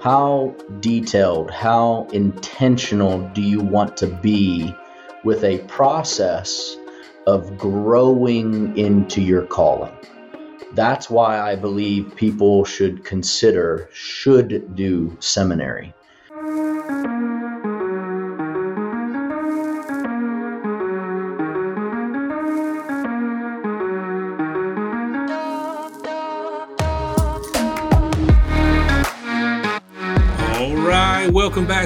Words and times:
how 0.00 0.54
detailed, 0.80 1.50
how 1.50 2.06
intentional 2.12 3.20
do 3.34 3.42
you 3.42 3.60
want 3.60 3.98
to 3.98 4.06
be 4.06 4.74
with 5.24 5.44
a 5.44 5.58
process 5.64 6.76
of 7.26 7.58
growing 7.58 8.76
into 8.78 9.20
your 9.20 9.44
calling? 9.44 9.92
That's 10.72 11.10
why 11.10 11.38
I 11.38 11.54
believe 11.54 12.16
people 12.16 12.64
should 12.64 13.04
consider, 13.04 13.90
should 13.92 14.74
do 14.74 15.16
seminary. 15.20 15.92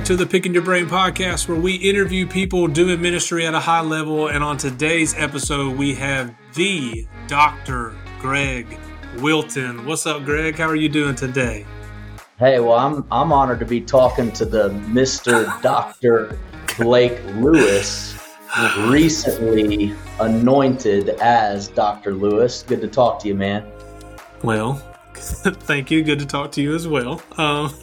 Back 0.04 0.08
to 0.08 0.16
the 0.16 0.26
Picking 0.26 0.52
Your 0.52 0.62
Brain 0.62 0.84
podcast, 0.84 1.48
where 1.48 1.58
we 1.58 1.76
interview 1.76 2.26
people 2.26 2.68
doing 2.68 3.00
ministry 3.00 3.46
at 3.46 3.54
a 3.54 3.60
high 3.60 3.80
level. 3.80 4.28
And 4.28 4.44
on 4.44 4.58
today's 4.58 5.14
episode, 5.14 5.78
we 5.78 5.94
have 5.94 6.34
the 6.52 7.06
Dr. 7.26 7.96
Greg 8.18 8.78
Wilton. 9.20 9.86
What's 9.86 10.04
up, 10.04 10.26
Greg? 10.26 10.56
How 10.56 10.68
are 10.68 10.76
you 10.76 10.90
doing 10.90 11.14
today? 11.14 11.64
Hey, 12.38 12.60
well, 12.60 12.74
I'm 12.74 13.06
I'm 13.10 13.32
honored 13.32 13.60
to 13.60 13.64
be 13.64 13.80
talking 13.80 14.30
to 14.32 14.44
the 14.44 14.68
Mr. 14.68 15.62
Dr. 15.62 16.38
Blake 16.76 17.24
Lewis, 17.36 18.14
recently 18.80 19.94
anointed 20.20 21.08
as 21.20 21.68
Dr. 21.68 22.12
Lewis. 22.12 22.62
Good 22.62 22.82
to 22.82 22.88
talk 22.88 23.20
to 23.20 23.28
you, 23.28 23.34
man. 23.34 23.64
Well, 24.42 24.74
thank 25.14 25.90
you. 25.90 26.02
Good 26.02 26.18
to 26.18 26.26
talk 26.26 26.52
to 26.52 26.60
you 26.60 26.74
as 26.74 26.86
well. 26.86 27.22
Um, 27.38 27.74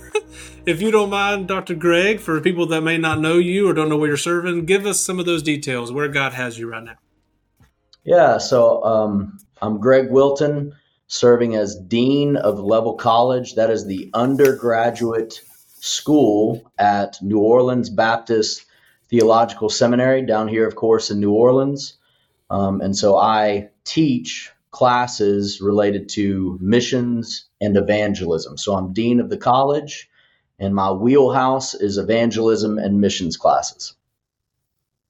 if 0.65 0.81
you 0.81 0.91
don't 0.91 1.09
mind, 1.09 1.47
Dr. 1.47 1.75
Greg, 1.75 2.19
for 2.19 2.39
people 2.39 2.65
that 2.67 2.81
may 2.81 2.97
not 2.97 3.19
know 3.19 3.37
you 3.37 3.69
or 3.69 3.73
don't 3.73 3.89
know 3.89 3.97
where 3.97 4.09
you're 4.09 4.17
serving, 4.17 4.65
give 4.65 4.85
us 4.85 4.99
some 4.99 5.19
of 5.19 5.25
those 5.25 5.43
details 5.43 5.91
where 5.91 6.07
God 6.07 6.33
has 6.33 6.57
you 6.57 6.69
right 6.69 6.83
now. 6.83 6.95
Yeah, 8.03 8.37
so 8.37 8.83
um, 8.83 9.37
I'm 9.61 9.79
Greg 9.79 10.09
Wilton, 10.09 10.73
serving 11.07 11.55
as 11.55 11.75
Dean 11.75 12.35
of 12.35 12.57
Leavell 12.57 12.97
College. 12.97 13.55
That 13.55 13.69
is 13.69 13.85
the 13.85 14.09
undergraduate 14.13 15.41
school 15.79 16.71
at 16.77 17.21
New 17.21 17.39
Orleans 17.39 17.89
Baptist 17.89 18.65
Theological 19.09 19.69
Seminary, 19.69 20.25
down 20.25 20.47
here, 20.47 20.67
of 20.67 20.75
course, 20.75 21.11
in 21.11 21.19
New 21.19 21.33
Orleans. 21.33 21.97
Um, 22.49 22.81
and 22.81 22.95
so 22.95 23.17
I 23.17 23.69
teach 23.83 24.51
classes 24.71 25.59
related 25.59 26.07
to 26.09 26.57
missions 26.61 27.45
and 27.59 27.75
evangelism. 27.75 28.57
So 28.57 28.75
I'm 28.75 28.93
Dean 28.93 29.19
of 29.19 29.29
the 29.29 29.37
college 29.37 30.09
and 30.61 30.75
my 30.75 30.91
wheelhouse 30.91 31.73
is 31.73 31.97
evangelism 31.97 32.77
and 32.77 33.01
missions 33.01 33.35
classes. 33.35 33.95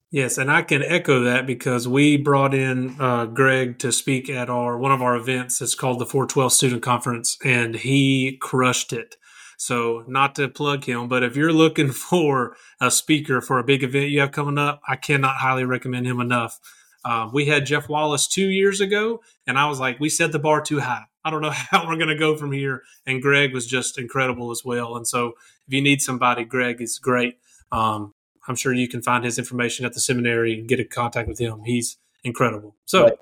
Yes, 0.10 0.38
and 0.38 0.50
I 0.50 0.62
can 0.62 0.82
echo 0.82 1.22
that 1.22 1.46
because 1.46 1.88
we 1.88 2.18
brought 2.18 2.54
in 2.54 2.96
uh, 3.00 3.26
Greg 3.26 3.78
to 3.80 3.92
speak 3.92 4.30
at 4.30 4.50
our 4.50 4.78
one 4.78 4.92
of 4.92 5.02
our 5.02 5.16
events. 5.16 5.62
It's 5.62 5.76
called 5.76 6.00
the 6.00 6.06
412 6.06 6.54
Student 6.54 6.84
Conference, 6.84 7.38
and 7.44 7.76
he 7.76 8.38
crushed 8.42 8.92
it. 8.94 9.16
So, 9.58 10.04
not 10.08 10.36
to 10.36 10.50
plug 10.50 10.86
him, 10.86 11.08
but 11.08 11.24
if 11.24 11.36
you're 11.36 11.54
looking 11.54 11.92
for 11.92 12.56
a 12.80 12.90
speaker 12.90 13.42
for 13.42 13.60
a 13.60 13.64
big 13.64 13.84
event 13.84 14.10
you 14.10 14.22
have 14.22 14.32
coming 14.32 14.58
up, 14.58 14.82
I 14.88 14.96
cannot 14.96 15.38
highly 15.38 15.66
recommend 15.66 16.08
him 16.08 16.20
enough. 16.20 16.60
Uh, 17.04 17.30
we 17.32 17.46
had 17.46 17.66
Jeff 17.66 17.90
Wallace 17.90 18.28
two 18.28 18.50
years 18.50 18.82
ago, 18.82 19.22
and 19.48 19.58
I 19.58 19.68
was 19.68 19.80
like, 19.80 20.00
we 20.00 20.10
set 20.10 20.32
the 20.32 20.40
bar 20.40 20.62
too 20.62 20.80
high. 20.80 21.06
I 21.24 21.30
don't 21.30 21.42
know 21.42 21.52
how 21.54 21.88
we're 21.88 21.98
going 21.98 22.08
to 22.10 22.18
go 22.18 22.36
from 22.36 22.52
here. 22.52 22.84
And 23.06 23.22
Greg 23.22 23.54
was 23.54 23.66
just 23.66 23.98
incredible 23.98 24.52
as 24.52 24.64
well. 24.64 24.96
And 24.96 25.08
so 25.08 25.34
if 25.68 25.74
you 25.74 25.82
need 25.82 26.02
somebody, 26.02 26.44
Greg 26.44 26.82
is 26.82 27.00
great. 27.00 27.38
Um, 27.72 28.14
I'm 28.48 28.56
sure 28.56 28.74
you 28.74 28.88
can 28.88 29.02
find 29.02 29.24
his 29.24 29.38
information 29.38 29.86
at 29.86 29.94
the 29.94 30.00
seminary 30.00 30.58
and 30.60 30.68
get 30.68 30.80
in 30.80 30.88
contact 30.88 31.28
with 31.28 31.40
him. 31.40 31.64
He's 31.64 31.98
incredible. 32.24 32.76
So, 32.86 33.04
Mike, 33.04 33.20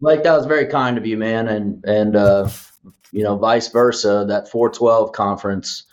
like 0.00 0.22
that 0.24 0.36
was 0.36 0.46
very 0.46 0.66
kind 0.66 0.96
of 0.96 1.06
you, 1.06 1.16
man. 1.16 1.48
And, 1.48 1.84
and, 1.84 2.16
uh, 2.16 2.48
you 3.12 3.22
know, 3.22 3.36
vice 3.36 3.68
versa, 3.68 4.24
that 4.28 4.50
412 4.50 5.12
conference 5.12 5.84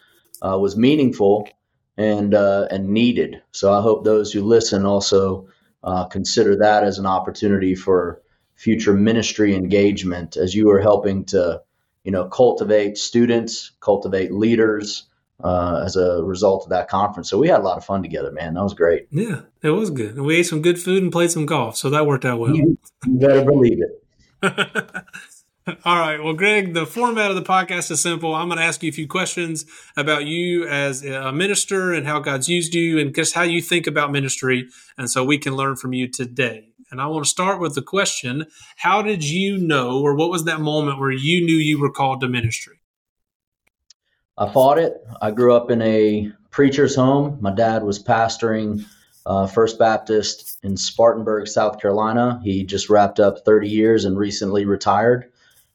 uh, 0.42 0.58
was 0.58 0.76
meaningful 0.76 1.48
and, 1.98 2.34
uh, 2.34 2.68
and 2.72 2.90
needed. 2.90 3.42
So 3.52 3.74
I 3.74 3.82
hope 3.82 4.04
those 4.04 4.32
who 4.32 4.42
listen 4.44 4.86
also 4.86 5.48
uh, 5.84 6.06
consider 6.06 6.56
that 6.58 6.84
as 6.84 6.98
an 6.98 7.06
opportunity 7.06 7.76
for 7.76 8.22
future 8.62 8.94
ministry 8.94 9.56
engagement 9.56 10.38
as 10.38 10.54
you 10.54 10.70
are 10.70 10.80
helping 10.80 11.26
to, 11.26 11.60
you 12.04 12.12
know, 12.12 12.26
cultivate 12.26 12.96
students, 12.96 13.72
cultivate 13.80 14.32
leaders 14.32 15.08
uh, 15.44 15.82
as 15.84 15.96
a 15.96 16.24
result 16.24 16.64
of 16.64 16.70
that 16.70 16.88
conference. 16.88 17.28
So 17.28 17.40
we 17.40 17.48
had 17.48 17.62
a 17.62 17.64
lot 17.64 17.78
of 17.78 17.84
fun 17.84 18.04
together, 18.04 18.32
man. 18.32 18.54
That 18.54 18.62
was 18.62 18.76
great. 18.76 19.08
Yeah, 19.10 19.42
it 19.64 19.72
was 19.72 19.90
good. 19.90 20.16
And 20.16 20.26
we 20.26 20.36
ate 20.36 20.44
some 20.44 20.62
good 20.62 20.80
food 20.80 21.02
and 21.02 21.12
played 21.12 21.32
some 21.32 21.48
golf. 21.48 21.76
So 21.76 21.90
that 21.90 22.06
worked 22.06 22.24
out 22.24 22.40
well. 22.40 22.56
You, 22.56 22.78
better 23.08 23.44
believe 23.44 23.80
it. 23.82 24.06
All 25.84 25.98
right. 25.98 26.24
Well, 26.24 26.34
Greg, 26.34 26.76
the 26.76 26.86
format 26.86 27.32
of 27.32 27.36
the 27.36 27.42
podcast 27.42 27.90
is 27.90 28.00
simple. 28.00 28.36
I'm 28.36 28.48
going 28.48 28.60
to 28.60 28.64
ask 28.64 28.84
you 28.84 28.90
a 28.90 28.94
few 28.94 29.08
questions 29.08 29.66
about 29.98 30.26
you 30.26 30.68
as 30.68 31.04
a 31.04 31.32
minister 31.32 31.94
and 31.94 32.06
how 32.06 32.20
God's 32.20 32.48
used 32.48 32.76
you 32.76 33.00
and 33.00 33.14
just 33.14 33.34
how 33.34 33.44
you 33.44 33.60
think 33.60 33.88
about 33.88 34.12
ministry. 34.12 34.70
And 35.00 35.10
so 35.10 35.24
we 35.24 35.40
can 35.40 35.56
learn 35.56 35.78
from 35.78 35.94
you 35.94 36.08
today. 36.08 36.71
And 36.92 37.00
I 37.00 37.08
want 37.08 37.24
to 37.24 37.30
start 37.30 37.62
with 37.62 37.74
the 37.74 37.82
question 37.82 38.48
How 38.76 39.02
did 39.02 39.24
you 39.24 39.58
know, 39.58 40.02
or 40.02 40.14
what 40.14 40.30
was 40.30 40.44
that 40.44 40.60
moment 40.60 41.00
where 41.00 41.12
you 41.12 41.46
knew 41.46 41.56
you 41.56 41.80
were 41.80 41.92
called 41.92 42.20
to 42.22 42.28
ministry? 42.28 42.80
I 44.38 44.52
fought 44.52 44.78
it. 44.78 44.94
I 45.22 45.32
grew 45.32 45.54
up 45.54 45.72
in 45.72 45.82
a 45.82 46.32
preacher's 46.50 46.96
home. 46.96 47.38
My 47.42 47.52
dad 47.52 47.84
was 47.84 48.04
pastoring 48.04 48.86
uh, 49.26 49.48
First 49.48 49.80
Baptist 49.80 50.60
in 50.64 50.76
Spartanburg, 50.76 51.48
South 51.48 51.80
Carolina. 51.80 52.42
He 52.44 52.64
just 52.66 52.90
wrapped 52.90 53.20
up 53.20 53.46
30 53.46 53.70
years 53.70 54.04
and 54.06 54.18
recently 54.18 54.66
retired. 54.66 55.32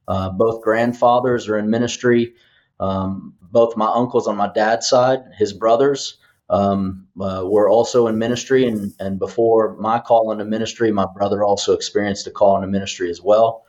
Uh, 0.09 0.31
both 0.31 0.62
grandfathers 0.62 1.49
are 1.49 1.59
in 1.59 1.71
ministry. 1.71 2.34
Um, 2.78 3.34
both 3.41 3.76
my 3.76 3.91
uncles 3.91 4.26
on 4.26 4.37
my 4.37 4.53
dad's 4.53 4.88
side, 4.88 5.21
his 5.38 5.53
brothers, 5.53 6.19
um, 6.48 7.06
uh, 7.20 7.42
were 7.44 7.68
also 7.68 8.06
in 8.06 8.18
ministry. 8.18 8.66
And, 8.66 8.92
and 9.00 9.18
before 9.18 9.76
my 9.76 9.98
call 9.98 10.32
into 10.32 10.44
ministry, 10.44 10.90
my 10.90 11.06
brother 11.14 11.42
also 11.44 11.72
experienced 11.72 12.26
a 12.26 12.30
call 12.30 12.56
into 12.56 12.68
ministry 12.68 13.10
as 13.10 13.20
well. 13.20 13.64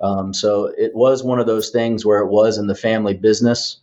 Um, 0.00 0.32
so 0.32 0.66
it 0.66 0.94
was 0.94 1.22
one 1.22 1.40
of 1.40 1.46
those 1.46 1.70
things 1.70 2.04
where 2.04 2.20
it 2.20 2.30
was 2.30 2.58
in 2.58 2.66
the 2.66 2.74
family 2.74 3.14
business. 3.14 3.78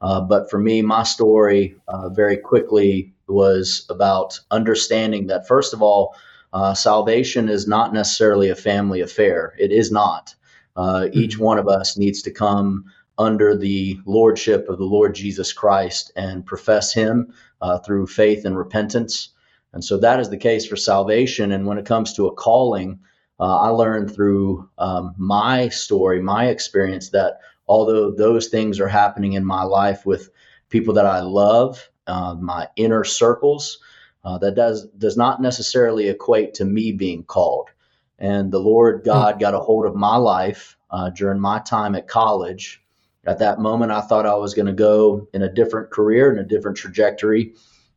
Uh, 0.00 0.20
but 0.20 0.50
for 0.50 0.58
me, 0.58 0.82
my 0.82 1.02
story 1.02 1.76
uh, 1.88 2.08
very 2.08 2.36
quickly 2.36 3.14
was 3.28 3.86
about 3.88 4.38
understanding 4.50 5.28
that, 5.28 5.46
first 5.46 5.72
of 5.72 5.82
all, 5.82 6.14
uh, 6.52 6.74
salvation 6.74 7.48
is 7.48 7.66
not 7.66 7.94
necessarily 7.94 8.50
a 8.50 8.56
family 8.56 9.00
affair. 9.00 9.54
It 9.58 9.72
is 9.72 9.90
not. 9.90 10.34
Uh, 10.76 11.08
each 11.12 11.34
mm-hmm. 11.34 11.44
one 11.44 11.58
of 11.58 11.68
us 11.68 11.96
needs 11.96 12.22
to 12.22 12.30
come 12.30 12.84
under 13.18 13.56
the 13.56 13.98
lordship 14.04 14.68
of 14.68 14.78
the 14.78 14.84
Lord 14.84 15.14
Jesus 15.14 15.52
Christ 15.52 16.12
and 16.16 16.44
profess 16.44 16.92
Him 16.92 17.32
uh, 17.62 17.78
through 17.78 18.06
faith 18.08 18.44
and 18.44 18.58
repentance. 18.58 19.30
And 19.72 19.82
so 19.82 19.96
that 19.98 20.20
is 20.20 20.28
the 20.28 20.36
case 20.36 20.66
for 20.66 20.76
salvation. 20.76 21.52
And 21.52 21.66
when 21.66 21.78
it 21.78 21.86
comes 21.86 22.12
to 22.14 22.26
a 22.26 22.34
calling, 22.34 22.98
uh, 23.40 23.58
I 23.60 23.68
learned 23.68 24.14
through 24.14 24.68
um, 24.76 25.14
my 25.16 25.68
story, 25.70 26.20
my 26.20 26.48
experience, 26.48 27.10
that 27.10 27.40
although 27.66 28.10
those 28.10 28.48
things 28.48 28.80
are 28.80 28.88
happening 28.88 29.32
in 29.32 29.44
my 29.44 29.62
life 29.62 30.04
with 30.04 30.28
people 30.68 30.94
that 30.94 31.06
I 31.06 31.20
love, 31.20 31.88
uh, 32.06 32.34
my 32.34 32.68
inner 32.76 33.04
circles, 33.04 33.78
uh, 34.24 34.38
that 34.38 34.54
does 34.54 34.86
does 34.98 35.16
not 35.16 35.40
necessarily 35.40 36.08
equate 36.08 36.54
to 36.54 36.64
me 36.64 36.92
being 36.92 37.24
called. 37.24 37.70
And 38.18 38.52
the 38.52 38.60
Lord 38.60 38.98
hmm. 38.98 39.06
God 39.06 39.40
got 39.40 39.54
a 39.54 39.60
hold 39.60 39.86
of 39.86 39.94
my 39.94 40.16
life 40.16 40.76
uh, 40.90 41.10
during 41.10 41.40
my 41.40 41.60
time 41.60 41.94
at 41.94 42.08
college 42.08 42.82
at 43.24 43.38
that 43.38 43.60
moment, 43.60 43.92
I 43.92 44.00
thought 44.00 44.26
I 44.26 44.34
was 44.34 44.54
going 44.54 44.66
to 44.66 44.72
go 44.72 45.28
in 45.32 45.42
a 45.42 45.52
different 45.52 45.90
career, 45.90 46.32
in 46.32 46.38
a 46.38 46.44
different 46.44 46.76
trajectory. 46.76 47.54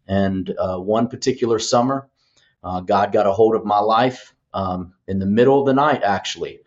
And 0.08 0.54
uh, 0.60 0.78
one 0.78 1.08
particular 1.08 1.58
summer, 1.58 2.08
uh, 2.64 2.82
God 2.82 3.12
got 3.12 3.28
a 3.28 3.32
hold 3.32 3.56
of 3.56 3.66
my 3.66 3.80
life 3.80 4.34
um, 4.54 4.94
in 5.08 5.20
the 5.20 5.26
middle 5.26 5.60
of 5.60 5.66
the 5.66 5.74
night, 5.74 6.04
actually. 6.04 6.60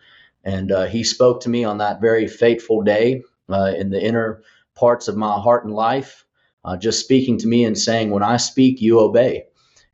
And 0.44 0.72
uh, 0.72 0.86
He 0.86 1.04
spoke 1.04 1.42
to 1.42 1.48
me 1.48 1.64
on 1.64 1.78
that 1.78 2.00
very 2.00 2.26
fateful 2.26 2.82
day 2.82 3.22
uh, 3.48 3.72
in 3.76 3.90
the 3.90 4.02
inner 4.02 4.42
parts 4.74 5.08
of 5.08 5.16
my 5.16 5.38
heart 5.40 5.64
and 5.64 5.74
life, 5.74 6.24
uh, 6.64 6.76
just 6.76 7.00
speaking 7.00 7.38
to 7.38 7.46
me 7.48 7.64
and 7.64 7.78
saying, 7.78 8.10
When 8.10 8.22
I 8.22 8.38
speak, 8.38 8.80
you 8.80 9.00
obey. 9.00 9.44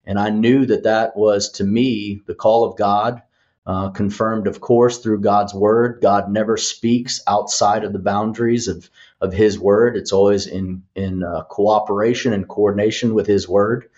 And 0.06 0.18
I 0.18 0.30
knew 0.30 0.66
that 0.66 0.84
that 0.84 1.16
was 1.16 1.50
to 1.52 1.64
me 1.64 2.22
the 2.26 2.34
call 2.34 2.64
of 2.64 2.76
God 2.76 3.22
uh, 3.66 3.90
confirmed, 3.90 4.46
of 4.46 4.60
course, 4.60 4.98
through 4.98 5.20
God's 5.20 5.54
word. 5.54 6.00
God 6.02 6.30
never 6.30 6.56
speaks 6.56 7.20
outside 7.26 7.84
of 7.84 7.92
the 7.92 7.98
boundaries 7.98 8.68
of, 8.68 8.90
of 9.20 9.32
His 9.32 9.58
word. 9.58 9.96
It's 9.96 10.12
always 10.12 10.46
in 10.46 10.82
in 10.94 11.22
uh, 11.22 11.44
cooperation 11.44 12.32
and 12.32 12.48
coordination 12.48 13.14
with 13.14 13.26
His 13.26 13.48
word. 13.48 13.88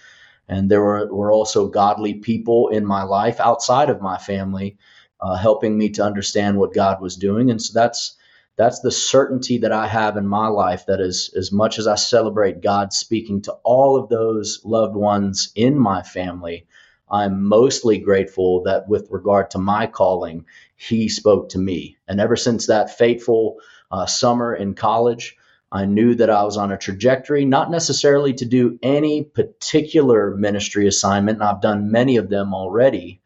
And 0.48 0.70
there 0.70 0.80
were, 0.82 1.12
were 1.12 1.32
also 1.32 1.68
godly 1.68 2.14
people 2.14 2.68
in 2.68 2.86
my 2.86 3.02
life 3.02 3.40
outside 3.40 3.90
of 3.90 4.00
my 4.00 4.18
family, 4.18 4.78
uh, 5.20 5.34
helping 5.34 5.76
me 5.76 5.90
to 5.90 6.04
understand 6.04 6.58
what 6.58 6.74
God 6.74 7.00
was 7.00 7.16
doing. 7.16 7.50
And 7.50 7.60
so 7.60 7.78
that's 7.78 8.16
that's 8.56 8.80
the 8.80 8.90
certainty 8.90 9.58
that 9.58 9.72
I 9.72 9.86
have 9.86 10.16
in 10.16 10.26
my 10.26 10.48
life 10.48 10.86
that 10.86 11.00
is 11.00 11.34
as 11.36 11.52
much 11.52 11.78
as 11.78 11.86
I 11.86 11.96
celebrate 11.96 12.62
God 12.62 12.92
speaking 12.92 13.42
to 13.42 13.52
all 13.64 13.96
of 13.98 14.08
those 14.08 14.62
loved 14.64 14.96
ones 14.96 15.52
in 15.54 15.78
my 15.78 16.02
family, 16.02 16.66
I'm 17.10 17.44
mostly 17.44 17.98
grateful 17.98 18.62
that 18.64 18.88
with 18.88 19.08
regard 19.10 19.50
to 19.52 19.58
my 19.58 19.86
calling, 19.86 20.44
he 20.74 21.08
spoke 21.08 21.50
to 21.50 21.58
me. 21.58 21.96
And 22.08 22.20
ever 22.20 22.36
since 22.36 22.66
that 22.66 22.96
fateful 22.96 23.58
uh, 23.90 24.06
summer 24.06 24.54
in 24.54 24.74
college, 24.74 25.36
I 25.70 25.84
knew 25.84 26.14
that 26.16 26.30
I 26.30 26.42
was 26.44 26.56
on 26.56 26.72
a 26.72 26.78
trajectory, 26.78 27.44
not 27.44 27.70
necessarily 27.70 28.32
to 28.34 28.44
do 28.44 28.78
any 28.82 29.24
particular 29.24 30.34
ministry 30.36 30.86
assignment, 30.86 31.38
and 31.38 31.48
I've 31.48 31.60
done 31.60 31.90
many 31.90 32.16
of 32.16 32.28
them 32.28 32.54
already, 32.54 33.20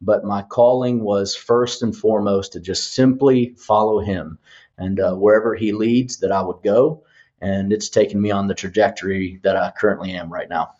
but 0.00 0.24
my 0.24 0.42
calling 0.42 1.02
was 1.02 1.34
first 1.34 1.82
and 1.82 1.96
foremost 1.96 2.52
to 2.52 2.60
just 2.60 2.94
simply 2.94 3.54
follow 3.56 4.00
him 4.00 4.38
and 4.78 4.98
uh, 4.98 5.14
wherever 5.14 5.54
he 5.54 5.72
leads 5.72 6.18
that 6.18 6.32
I 6.32 6.42
would 6.42 6.62
go. 6.62 7.04
And 7.40 7.72
it's 7.72 7.88
taken 7.88 8.20
me 8.20 8.30
on 8.30 8.46
the 8.46 8.54
trajectory 8.54 9.40
that 9.42 9.56
I 9.56 9.72
currently 9.76 10.12
am 10.12 10.32
right 10.32 10.48
now. 10.48 10.74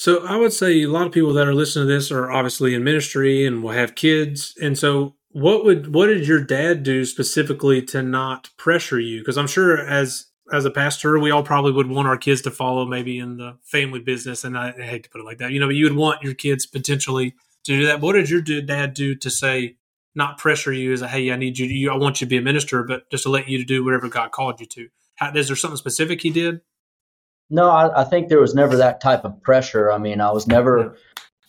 So 0.00 0.24
I 0.24 0.36
would 0.36 0.54
say 0.54 0.80
a 0.80 0.86
lot 0.86 1.06
of 1.06 1.12
people 1.12 1.34
that 1.34 1.46
are 1.46 1.52
listening 1.52 1.86
to 1.86 1.92
this 1.92 2.10
are 2.10 2.30
obviously 2.30 2.72
in 2.72 2.82
ministry 2.82 3.44
and 3.44 3.62
will 3.62 3.72
have 3.72 3.94
kids. 3.94 4.54
And 4.58 4.78
so 4.78 5.14
what 5.28 5.62
would 5.62 5.92
what 5.92 6.06
did 6.06 6.26
your 6.26 6.42
dad 6.42 6.82
do 6.82 7.04
specifically 7.04 7.82
to 7.82 8.02
not 8.02 8.48
pressure 8.56 8.98
you? 8.98 9.20
Because 9.20 9.36
I'm 9.36 9.46
sure 9.46 9.76
as 9.76 10.28
as 10.50 10.64
a 10.64 10.70
pastor, 10.70 11.18
we 11.18 11.30
all 11.30 11.42
probably 11.42 11.72
would 11.72 11.90
want 11.90 12.08
our 12.08 12.16
kids 12.16 12.40
to 12.42 12.50
follow 12.50 12.86
maybe 12.86 13.18
in 13.18 13.36
the 13.36 13.58
family 13.62 14.00
business. 14.00 14.42
And 14.42 14.56
I, 14.56 14.72
I 14.74 14.84
hate 14.84 15.04
to 15.04 15.10
put 15.10 15.20
it 15.20 15.24
like 15.24 15.36
that, 15.36 15.52
you 15.52 15.60
know, 15.60 15.66
but 15.66 15.76
you 15.76 15.84
would 15.84 15.96
want 15.96 16.22
your 16.22 16.32
kids 16.32 16.64
potentially 16.64 17.34
to 17.64 17.78
do 17.78 17.84
that. 17.84 18.00
What 18.00 18.14
did 18.14 18.30
your 18.30 18.40
dad 18.40 18.94
do 18.94 19.14
to 19.16 19.28
say, 19.28 19.76
not 20.14 20.38
pressure 20.38 20.72
you 20.72 20.94
as 20.94 21.02
a 21.02 21.08
hey, 21.08 21.30
I 21.30 21.36
need 21.36 21.58
you, 21.58 21.66
you 21.66 21.90
I 21.90 21.96
want 21.96 22.22
you 22.22 22.26
to 22.26 22.30
be 22.30 22.38
a 22.38 22.42
minister, 22.42 22.82
but 22.84 23.10
just 23.10 23.24
to 23.24 23.28
let 23.28 23.50
you 23.50 23.58
to 23.58 23.64
do 23.64 23.84
whatever 23.84 24.08
God 24.08 24.32
called 24.32 24.60
you 24.60 24.66
to. 24.66 24.88
How, 25.16 25.30
is 25.34 25.48
there 25.48 25.56
something 25.56 25.76
specific 25.76 26.22
he 26.22 26.30
did? 26.30 26.62
No, 27.50 27.68
I, 27.68 28.02
I, 28.02 28.04
think 28.04 28.28
there 28.28 28.40
was 28.40 28.54
never 28.54 28.76
that 28.76 29.00
type 29.00 29.24
of 29.24 29.42
pressure. 29.42 29.90
I 29.90 29.98
mean, 29.98 30.20
I 30.20 30.30
was 30.30 30.46
never 30.46 30.96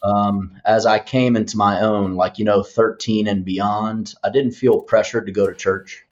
um, 0.03 0.59
as 0.65 0.85
I 0.85 0.99
came 0.99 1.35
into 1.35 1.57
my 1.57 1.81
own, 1.81 2.15
like 2.15 2.39
you 2.39 2.45
know, 2.45 2.63
13 2.63 3.27
and 3.27 3.45
beyond. 3.45 4.15
I 4.23 4.29
didn't 4.29 4.53
feel 4.53 4.81
pressured 4.81 5.27
to 5.27 5.31
go 5.31 5.47
to 5.47 5.53
church. 5.53 6.03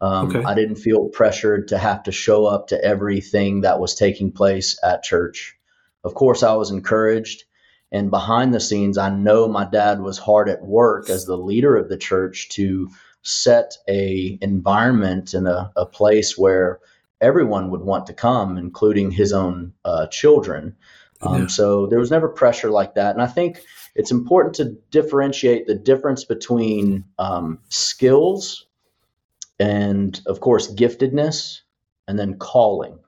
Um, 0.00 0.28
okay. 0.28 0.44
I 0.44 0.54
didn't 0.54 0.76
feel 0.76 1.08
pressured 1.08 1.68
to 1.68 1.78
have 1.78 2.04
to 2.04 2.12
show 2.12 2.46
up 2.46 2.68
to 2.68 2.84
everything 2.84 3.62
that 3.62 3.80
was 3.80 3.94
taking 3.94 4.30
place 4.30 4.78
at 4.84 5.02
church. 5.02 5.56
Of 6.04 6.14
course, 6.14 6.42
I 6.42 6.54
was 6.54 6.70
encouraged 6.70 7.44
and 7.92 8.10
behind 8.10 8.52
the 8.52 8.60
scenes, 8.60 8.98
I 8.98 9.10
know 9.10 9.48
my 9.48 9.64
dad 9.64 10.00
was 10.00 10.18
hard 10.18 10.48
at 10.48 10.64
work 10.64 11.08
as 11.08 11.24
the 11.24 11.38
leader 11.38 11.76
of 11.76 11.88
the 11.88 11.96
church 11.96 12.48
to 12.50 12.90
set 13.22 13.76
a 13.88 14.38
environment 14.40 15.34
and 15.34 15.46
a, 15.46 15.72
a 15.76 15.86
place 15.86 16.36
where 16.36 16.80
everyone 17.20 17.70
would 17.70 17.82
want 17.82 18.06
to 18.06 18.14
come, 18.14 18.58
including 18.58 19.10
his 19.10 19.32
own 19.32 19.72
uh, 19.84 20.06
children. 20.08 20.76
Um, 21.22 21.42
yeah. 21.42 21.46
So 21.46 21.86
there 21.86 21.98
was 21.98 22.10
never 22.10 22.28
pressure 22.28 22.70
like 22.70 22.94
that. 22.94 23.14
And 23.14 23.22
I 23.22 23.26
think 23.26 23.62
it's 23.94 24.10
important 24.10 24.54
to 24.56 24.76
differentiate 24.90 25.66
the 25.66 25.74
difference 25.74 26.24
between 26.24 27.04
um, 27.18 27.58
skills 27.68 28.66
and, 29.58 30.20
of 30.26 30.40
course, 30.40 30.72
giftedness 30.74 31.60
and 32.06 32.18
then 32.18 32.38
calling 32.38 32.98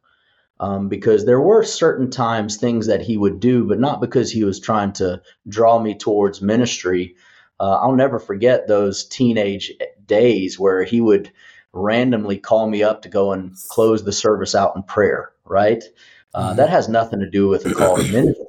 um, 0.60 0.88
because 0.88 1.24
there 1.24 1.40
were 1.40 1.62
certain 1.62 2.10
times 2.10 2.56
things 2.56 2.86
that 2.86 3.02
he 3.02 3.16
would 3.16 3.40
do, 3.40 3.64
but 3.64 3.78
not 3.78 4.00
because 4.00 4.30
he 4.30 4.44
was 4.44 4.58
trying 4.58 4.92
to 4.94 5.22
draw 5.46 5.78
me 5.78 5.94
towards 5.94 6.42
ministry. 6.42 7.14
Uh, 7.60 7.78
I'll 7.82 7.94
never 7.94 8.18
forget 8.18 8.66
those 8.66 9.04
teenage 9.04 9.72
days 10.06 10.58
where 10.58 10.82
he 10.82 11.00
would 11.00 11.30
randomly 11.72 12.38
call 12.38 12.68
me 12.68 12.82
up 12.82 13.02
to 13.02 13.08
go 13.08 13.32
and 13.32 13.54
close 13.68 14.04
the 14.04 14.12
service 14.12 14.54
out 14.54 14.74
in 14.76 14.82
prayer, 14.82 15.32
right? 15.44 15.82
Uh, 16.34 16.48
mm-hmm. 16.48 16.56
That 16.56 16.70
has 16.70 16.88
nothing 16.88 17.20
to 17.20 17.30
do 17.30 17.48
with 17.48 17.66
a 17.66 17.74
call 17.74 17.96
to 17.96 18.02
ministry. 18.12 18.46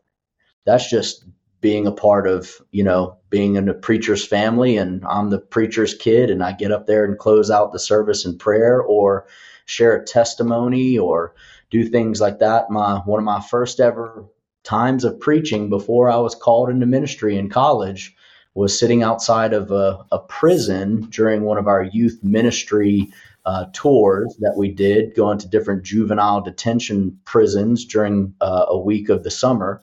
That's 0.66 0.90
just 0.90 1.26
being 1.62 1.88
a 1.88 1.92
part 1.92 2.28
of, 2.28 2.54
you 2.72 2.84
know, 2.84 3.18
being 3.30 3.56
in 3.56 3.68
a 3.68 3.74
preacher's 3.74 4.26
family 4.26 4.78
and 4.78 5.04
I'm 5.06 5.30
the 5.30 5.40
preacher's 5.40 5.94
kid 5.94 6.30
and 6.30 6.44
I 6.44 6.54
get 6.54 6.72
up 6.72 6.88
there 6.88 7.04
and 7.04 7.18
close 7.18 7.52
out 7.52 7.74
the 7.74 7.80
service 7.80 8.26
in 8.26 8.38
prayer 8.38 8.82
or 8.82 9.28
share 9.66 9.96
a 9.96 10.06
testimony 10.06 10.98
or 10.98 11.34
do 11.70 11.84
things 11.84 12.22
like 12.22 12.40
that. 12.40 12.70
My 12.70 13.00
one 13.00 13.20
of 13.20 13.26
my 13.26 13.42
first 13.42 13.80
ever 13.80 14.26
times 14.64 15.04
of 15.04 15.20
preaching 15.20 15.70
before 15.70 16.10
I 16.10 16.18
was 16.18 16.36
called 16.36 16.70
into 16.70 16.86
ministry 16.86 17.38
in 17.38 17.50
college 17.50 18.16
was 18.54 18.78
sitting 18.78 19.04
outside 19.04 19.54
of 19.54 19.72
a, 19.72 20.06
a 20.12 20.20
prison 20.20 21.02
during 21.10 21.44
one 21.44 21.58
of 21.58 21.68
our 21.68 21.84
youth 21.84 22.20
ministry 22.24 23.12
uh, 23.46 23.66
tours 23.74 24.36
that 24.40 24.56
we 24.58 24.70
did, 24.70 25.16
going 25.16 25.38
to 25.40 25.48
different 25.48 25.84
juvenile 25.84 26.42
detention 26.42 27.20
prisons 27.26 27.86
during 27.86 28.34
uh, 28.42 28.66
a 28.68 28.78
week 28.78 29.10
of 29.10 29.24
the 29.24 29.32
summer. 29.32 29.82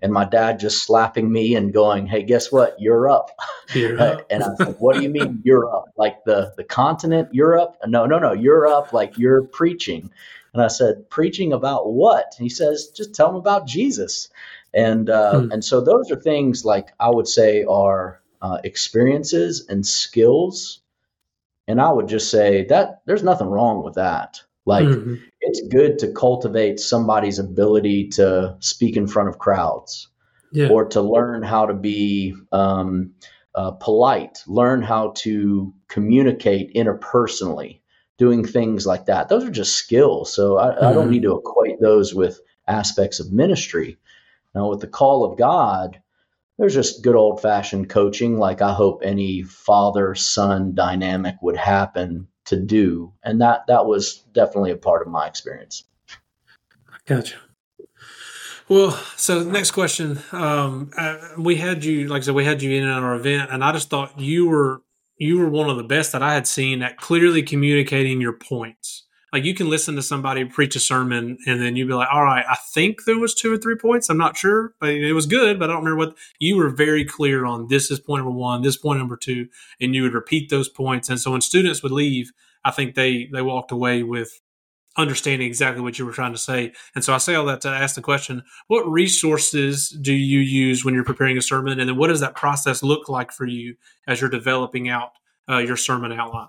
And 0.00 0.12
my 0.12 0.24
dad 0.24 0.60
just 0.60 0.84
slapping 0.84 1.32
me 1.32 1.54
and 1.54 1.72
going, 1.72 2.06
"Hey, 2.06 2.22
guess 2.22 2.52
what? 2.52 2.76
You're 2.78 3.08
up." 3.08 3.30
You're 3.74 4.00
up. 4.00 4.26
and 4.30 4.42
I 4.42 4.48
was 4.48 4.60
like, 4.60 4.80
"What 4.80 4.96
do 4.96 5.02
you 5.02 5.08
mean 5.08 5.40
you're 5.44 5.74
up? 5.74 5.86
Like 5.96 6.24
the 6.24 6.52
the 6.56 6.64
continent 6.64 7.28
Europe? 7.32 7.76
No, 7.86 8.04
no, 8.06 8.18
no. 8.18 8.32
You're 8.32 8.66
up. 8.66 8.92
Like 8.92 9.16
you're 9.16 9.44
preaching." 9.44 10.10
And 10.56 10.64
I 10.64 10.68
said, 10.68 11.10
preaching 11.10 11.52
about 11.52 11.92
what? 11.92 12.34
And 12.38 12.44
he 12.44 12.48
says, 12.48 12.86
just 12.96 13.14
tell 13.14 13.26
them 13.26 13.36
about 13.36 13.66
Jesus. 13.66 14.30
And 14.76 15.08
uh, 15.08 15.40
hmm. 15.40 15.52
and 15.52 15.64
so 15.64 15.80
those 15.80 16.10
are 16.10 16.20
things 16.20 16.64
like 16.64 16.92
I 17.00 17.08
would 17.08 17.26
say 17.26 17.64
are 17.64 18.20
uh, 18.42 18.58
experiences 18.62 19.66
and 19.68 19.84
skills. 19.86 20.80
And 21.66 21.80
I 21.80 21.90
would 21.90 22.08
just 22.08 22.30
say 22.30 22.66
that 22.66 23.00
there's 23.06 23.24
nothing 23.24 23.48
wrong 23.48 23.82
with 23.82 23.94
that. 23.94 24.40
Like 24.66 24.84
mm-hmm. 24.84 25.14
it's 25.40 25.66
good 25.68 25.98
to 26.00 26.12
cultivate 26.12 26.78
somebody's 26.78 27.38
ability 27.38 28.08
to 28.10 28.56
speak 28.60 28.96
in 28.96 29.06
front 29.06 29.28
of 29.28 29.38
crowds, 29.38 30.08
yeah. 30.52 30.68
or 30.68 30.84
to 30.86 31.00
learn 31.00 31.42
how 31.42 31.66
to 31.66 31.74
be 31.74 32.34
um, 32.52 33.12
uh, 33.54 33.70
polite, 33.70 34.42
learn 34.46 34.82
how 34.82 35.12
to 35.16 35.72
communicate 35.88 36.74
interpersonally 36.74 37.80
doing 38.18 38.44
things 38.44 38.86
like 38.86 39.06
that. 39.06 39.28
Those 39.28 39.44
are 39.44 39.50
just 39.50 39.76
skills. 39.76 40.34
So 40.34 40.58
I, 40.58 40.66
mm-hmm. 40.66 40.84
I 40.84 40.92
don't 40.92 41.04
mm-hmm. 41.04 41.12
need 41.12 41.22
to 41.22 41.36
equate 41.36 41.80
those 41.80 42.14
with 42.14 42.40
aspects 42.68 43.20
of 43.20 43.32
ministry. 43.32 43.96
Now, 44.56 44.70
with 44.70 44.80
the 44.80 44.86
call 44.86 45.22
of 45.22 45.36
God, 45.36 46.00
there's 46.58 46.72
just 46.72 47.02
good 47.02 47.14
old 47.14 47.42
fashioned 47.42 47.90
coaching, 47.90 48.38
like 48.38 48.62
I 48.62 48.72
hope 48.72 49.02
any 49.04 49.42
father 49.42 50.14
son 50.14 50.74
dynamic 50.74 51.34
would 51.42 51.58
happen 51.58 52.28
to 52.46 52.56
do. 52.58 53.12
And 53.22 53.42
that, 53.42 53.66
that 53.68 53.84
was 53.84 54.24
definitely 54.32 54.70
a 54.70 54.76
part 54.76 55.02
of 55.02 55.12
my 55.12 55.26
experience. 55.26 55.84
Gotcha. 57.04 57.36
Well, 58.66 58.92
so 59.16 59.44
next 59.44 59.72
question. 59.72 60.20
Um, 60.32 60.90
uh, 60.96 61.18
we 61.36 61.56
had 61.56 61.84
you, 61.84 62.08
like 62.08 62.22
I 62.22 62.24
said, 62.24 62.34
we 62.34 62.46
had 62.46 62.62
you 62.62 62.70
in 62.72 62.88
at 62.88 63.02
our 63.02 63.14
event, 63.14 63.50
and 63.52 63.62
I 63.62 63.72
just 63.72 63.90
thought 63.90 64.18
you 64.18 64.48
were 64.48 64.82
you 65.18 65.38
were 65.38 65.48
one 65.48 65.70
of 65.70 65.76
the 65.76 65.84
best 65.84 66.12
that 66.12 66.22
I 66.22 66.34
had 66.34 66.46
seen 66.46 66.82
at 66.82 66.96
clearly 66.96 67.42
communicating 67.42 68.20
your 68.20 68.32
points. 68.32 69.05
Like 69.36 69.44
you 69.44 69.52
can 69.52 69.68
listen 69.68 69.96
to 69.96 70.02
somebody 70.02 70.46
preach 70.46 70.76
a 70.76 70.80
sermon 70.80 71.36
and 71.46 71.60
then 71.60 71.76
you'd 71.76 71.88
be 71.88 71.92
like, 71.92 72.08
all 72.10 72.24
right, 72.24 72.46
I 72.48 72.56
think 72.72 73.04
there 73.04 73.18
was 73.18 73.34
two 73.34 73.52
or 73.52 73.58
three 73.58 73.76
points. 73.76 74.08
I'm 74.08 74.16
not 74.16 74.34
sure, 74.34 74.72
but 74.80 74.88
it 74.88 75.12
was 75.12 75.26
good, 75.26 75.58
but 75.58 75.68
I 75.68 75.74
don't 75.74 75.84
remember 75.84 76.06
what 76.06 76.16
you 76.38 76.56
were 76.56 76.70
very 76.70 77.04
clear 77.04 77.44
on. 77.44 77.66
This 77.68 77.90
is 77.90 78.00
point 78.00 78.24
number 78.24 78.34
one, 78.34 78.62
this 78.62 78.78
point 78.78 78.98
number 78.98 79.14
two, 79.14 79.48
and 79.78 79.94
you 79.94 80.04
would 80.04 80.14
repeat 80.14 80.48
those 80.48 80.70
points. 80.70 81.10
And 81.10 81.20
so 81.20 81.32
when 81.32 81.42
students 81.42 81.82
would 81.82 81.92
leave, 81.92 82.32
I 82.64 82.70
think 82.70 82.94
they, 82.94 83.28
they 83.30 83.42
walked 83.42 83.72
away 83.72 84.02
with 84.02 84.40
understanding 84.96 85.46
exactly 85.46 85.82
what 85.82 85.98
you 85.98 86.06
were 86.06 86.12
trying 86.12 86.32
to 86.32 86.38
say. 86.38 86.72
And 86.94 87.04
so 87.04 87.12
I 87.12 87.18
say 87.18 87.34
all 87.34 87.44
that 87.44 87.60
to 87.60 87.68
ask 87.68 87.94
the 87.94 88.00
question, 88.00 88.42
what 88.68 88.90
resources 88.90 89.90
do 89.90 90.14
you 90.14 90.38
use 90.38 90.82
when 90.82 90.94
you're 90.94 91.04
preparing 91.04 91.36
a 91.36 91.42
sermon? 91.42 91.78
And 91.78 91.90
then 91.90 91.98
what 91.98 92.08
does 92.08 92.20
that 92.20 92.36
process 92.36 92.82
look 92.82 93.10
like 93.10 93.32
for 93.32 93.44
you 93.44 93.74
as 94.06 94.22
you're 94.22 94.30
developing 94.30 94.88
out 94.88 95.10
uh, 95.46 95.58
your 95.58 95.76
sermon 95.76 96.10
outline? 96.10 96.48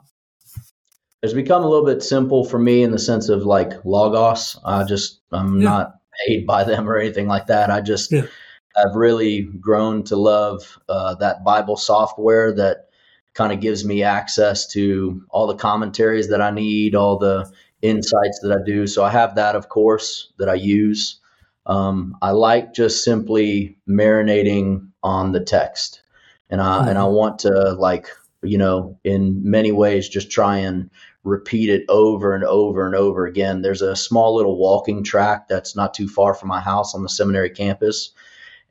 It's 1.24 1.34
become 1.34 1.64
a 1.64 1.70
little 1.70 1.86
bit 1.86 2.04
simple 2.04 2.46
for 2.46 2.60
me 2.60 2.84
in 2.84 2.92
the 2.92 3.00
sense 3.00 3.30
of 3.30 3.44
like 3.44 3.74
Logos. 3.84 4.60
I 4.64 4.84
just, 4.84 5.22
I'm 5.32 5.60
yeah. 5.60 5.70
not 5.70 5.96
paid 6.26 6.46
by 6.46 6.64
them 6.64 6.88
or 6.88 6.98
anything 6.98 7.28
like 7.28 7.48
that. 7.48 7.70
I 7.70 7.82
just 7.82 8.12
yeah. 8.12 8.28
have 8.76 8.96
really 8.96 9.44
grown 9.60 10.04
to 10.06 10.16
love 10.16 10.78
uh, 10.88 11.16
that 11.16 11.44
Bible 11.44 11.76
software 11.76 12.54
that 12.56 12.88
kind 13.34 13.52
of 13.52 13.60
gives 13.60 13.86
me 13.86 14.04
access 14.04 14.68
to 14.68 15.24
all 15.30 15.48
the 15.48 15.56
commentaries 15.56 16.30
that 16.30 16.42
I 16.42 16.52
need, 16.52 16.96
all 16.96 17.18
the 17.18 17.52
insights 17.82 18.40
that 18.42 18.52
I 18.52 18.64
do. 18.66 18.88
So 18.88 19.04
I 19.04 19.12
have 19.12 19.36
that, 19.36 19.56
of 19.56 19.70
course, 19.70 20.34
that 20.40 20.50
I 20.50 20.56
use. 20.56 21.20
Um, 21.68 22.18
I 22.22 22.32
like 22.32 22.74
just 22.74 23.04
simply 23.04 23.78
marinating 23.88 24.90
on 25.04 25.34
the 25.34 25.44
text, 25.44 26.02
and 26.50 26.62
I 26.62 26.80
mm-hmm. 26.80 26.90
and 26.90 26.98
I 26.98 27.06
want 27.06 27.40
to 27.40 27.74
like 27.74 28.08
you 28.44 28.58
know 28.58 29.00
in 29.04 29.50
many 29.50 29.72
ways 29.72 30.10
just 30.10 30.32
try 30.32 30.58
and 30.58 30.90
repeat 31.24 31.70
it 31.70 31.84
over 31.90 32.34
and 32.34 32.44
over 32.44 32.86
and 32.86 32.96
over 32.96 33.26
again. 33.26 33.62
There's 33.62 33.82
a 33.82 33.96
small 33.96 34.36
little 34.36 34.58
walking 34.58 35.04
track 35.04 35.48
that's 35.48 35.76
not 35.76 35.94
too 35.94 36.08
far 36.08 36.34
from 36.34 36.50
my 36.50 36.62
house 36.62 36.96
on 36.96 37.04
the 37.04 37.10
seminary 37.10 37.50
campus, 37.50 38.12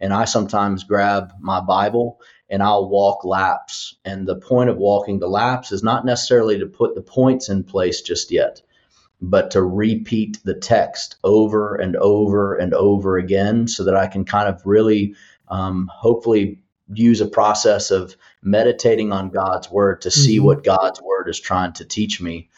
and 0.00 0.12
I 0.12 0.25
sometimes 0.25 0.85
grab 0.85 1.32
my 1.40 1.61
Bible 1.61 2.20
and 2.49 2.62
I'll 2.62 2.88
walk 2.88 3.25
laps. 3.25 3.96
And 4.04 4.26
the 4.26 4.37
point 4.37 4.70
of 4.70 4.76
walking 4.76 5.18
the 5.18 5.28
laps 5.28 5.73
is 5.73 5.82
not 5.82 6.04
necessarily 6.04 6.58
to 6.58 6.66
put 6.66 6.94
the 6.94 7.02
points 7.02 7.49
in 7.49 7.64
place 7.64 8.00
just 8.02 8.30
yet, 8.30 8.62
but 9.20 9.50
to 9.52 9.62
repeat 9.62 10.38
the 10.44 10.54
text 10.54 11.16
over 11.25 11.75
and 11.75 11.96
over 11.96 12.54
and 12.54 12.73
over 12.75 13.16
again 13.16 13.66
so 13.66 13.85
that 13.85 13.96
I 13.96 14.06
can 14.06 14.25
kind 14.25 14.49
of 14.49 14.62
really, 14.64 15.14
um, 15.49 15.90
hopefully, 15.92 16.61
use 16.93 17.21
a 17.21 17.26
process 17.26 17.90
of 17.90 18.16
meditating 18.43 19.12
on 19.12 19.31
God's 19.31 19.71
word 19.71 20.02
to 20.02 20.11
see 20.11 20.37
mm-hmm. 20.37 20.47
what 20.47 20.64
God's 20.64 21.00
word 21.02 21.28
is 21.28 21.40
trying 21.40 21.73
to 21.75 21.85
teach 21.85 22.21
me. 22.21 22.49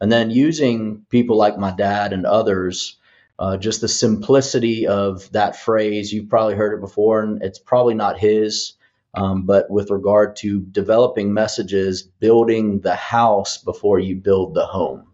And 0.00 0.10
then 0.10 0.30
using 0.30 1.04
people 1.10 1.36
like 1.36 1.58
my 1.58 1.70
dad 1.70 2.12
and 2.12 2.26
others 2.26 2.98
uh, 3.40 3.56
just 3.56 3.80
the 3.80 3.88
simplicity 3.88 4.86
of 4.86 5.32
that 5.32 5.56
phrase. 5.56 6.12
You've 6.12 6.28
probably 6.28 6.54
heard 6.54 6.74
it 6.74 6.80
before, 6.80 7.22
and 7.22 7.42
it's 7.42 7.58
probably 7.58 7.94
not 7.94 8.18
his. 8.18 8.74
Um, 9.14 9.42
but 9.42 9.68
with 9.68 9.90
regard 9.90 10.36
to 10.36 10.60
developing 10.60 11.32
messages, 11.32 12.02
building 12.02 12.80
the 12.80 12.94
house 12.94 13.58
before 13.58 13.98
you 13.98 14.14
build 14.14 14.54
the 14.54 14.66
home. 14.66 15.06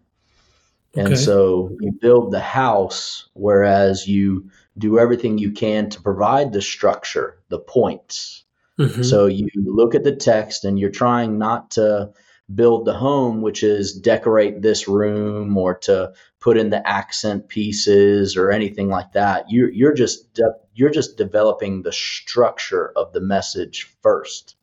Okay. 0.95 1.07
And 1.07 1.17
so 1.17 1.75
you 1.79 1.93
build 1.93 2.31
the 2.31 2.39
house, 2.39 3.29
whereas 3.33 4.07
you 4.07 4.51
do 4.77 4.99
everything 4.99 5.39
you 5.39 5.51
can 5.51 5.89
to 5.89 6.01
provide 6.01 6.53
the 6.53 6.61
structure, 6.61 7.39
the 7.49 7.57
points. 7.57 8.43
Mm-hmm. 8.79 9.03
So 9.03 9.25
you 9.25 9.47
look 9.55 9.95
at 9.95 10.03
the 10.03 10.15
text 10.15 10.63
and 10.65 10.79
you're 10.79 10.89
trying 10.89 11.37
not 11.37 11.71
to 11.71 12.11
build 12.53 12.85
the 12.85 12.93
home, 12.93 13.41
which 13.41 13.63
is 13.63 13.93
decorate 13.93 14.61
this 14.61 14.87
room 14.87 15.57
or 15.57 15.77
to 15.79 16.13
put 16.39 16.57
in 16.57 16.69
the 16.69 16.87
accent 16.87 17.49
pieces 17.49 18.37
or 18.37 18.51
anything 18.51 18.87
like 18.87 19.11
that. 19.13 19.45
You're, 19.49 19.71
you're 19.71 19.93
just 19.93 20.33
de- 20.33 20.55
you're 20.73 20.91
just 20.91 21.17
developing 21.17 21.81
the 21.81 21.91
structure 21.91 22.93
of 22.95 23.11
the 23.11 23.19
message 23.19 23.91
first. 24.01 24.55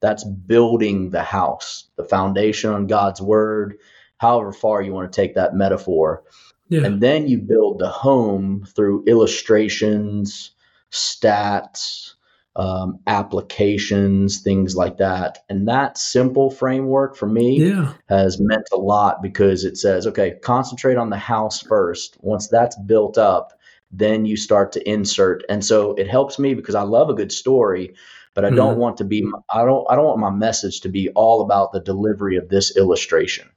That's 0.00 0.24
building 0.24 1.10
the 1.10 1.22
house, 1.22 1.88
the 1.96 2.04
foundation 2.04 2.70
on 2.70 2.86
God's 2.86 3.20
word, 3.20 3.78
however 4.18 4.52
far 4.52 4.80
you 4.80 4.92
want 4.92 5.12
to 5.12 5.16
take 5.16 5.34
that 5.34 5.54
metaphor. 5.54 6.22
Yeah. 6.68 6.84
And 6.84 7.00
then 7.00 7.26
you 7.26 7.38
build 7.38 7.80
the 7.80 7.88
home 7.88 8.64
through 8.74 9.04
illustrations, 9.06 10.52
stats, 10.90 12.14
um, 12.56 12.98
applications, 13.06 14.40
things 14.40 14.74
like 14.74 14.96
that. 14.96 15.44
And 15.48 15.68
that 15.68 15.98
simple 15.98 16.50
framework 16.50 17.14
for 17.14 17.26
me 17.26 17.68
yeah. 17.68 17.92
has 18.08 18.40
meant 18.40 18.68
a 18.72 18.78
lot 18.78 19.22
because 19.22 19.64
it 19.64 19.76
says, 19.76 20.06
okay, 20.06 20.36
concentrate 20.42 20.96
on 20.96 21.10
the 21.10 21.18
house 21.18 21.60
first. 21.60 22.16
Once 22.22 22.48
that's 22.48 22.76
built 22.76 23.18
up, 23.18 23.52
then 23.92 24.24
you 24.24 24.38
start 24.38 24.72
to 24.72 24.90
insert. 24.90 25.44
And 25.50 25.62
so 25.62 25.92
it 25.94 26.08
helps 26.08 26.38
me 26.38 26.54
because 26.54 26.74
I 26.74 26.82
love 26.82 27.10
a 27.10 27.14
good 27.14 27.30
story, 27.30 27.94
but 28.32 28.44
I 28.44 28.48
mm-hmm. 28.48 28.56
don't 28.56 28.78
want 28.78 28.96
to 28.98 29.04
be 29.04 29.30
I 29.52 29.64
don't 29.64 29.86
I 29.90 29.94
don't 29.94 30.06
want 30.06 30.18
my 30.18 30.30
message 30.30 30.80
to 30.80 30.88
be 30.88 31.10
all 31.10 31.42
about 31.42 31.72
the 31.72 31.80
delivery 31.80 32.36
of 32.36 32.48
this 32.48 32.74
illustration. 32.74 33.50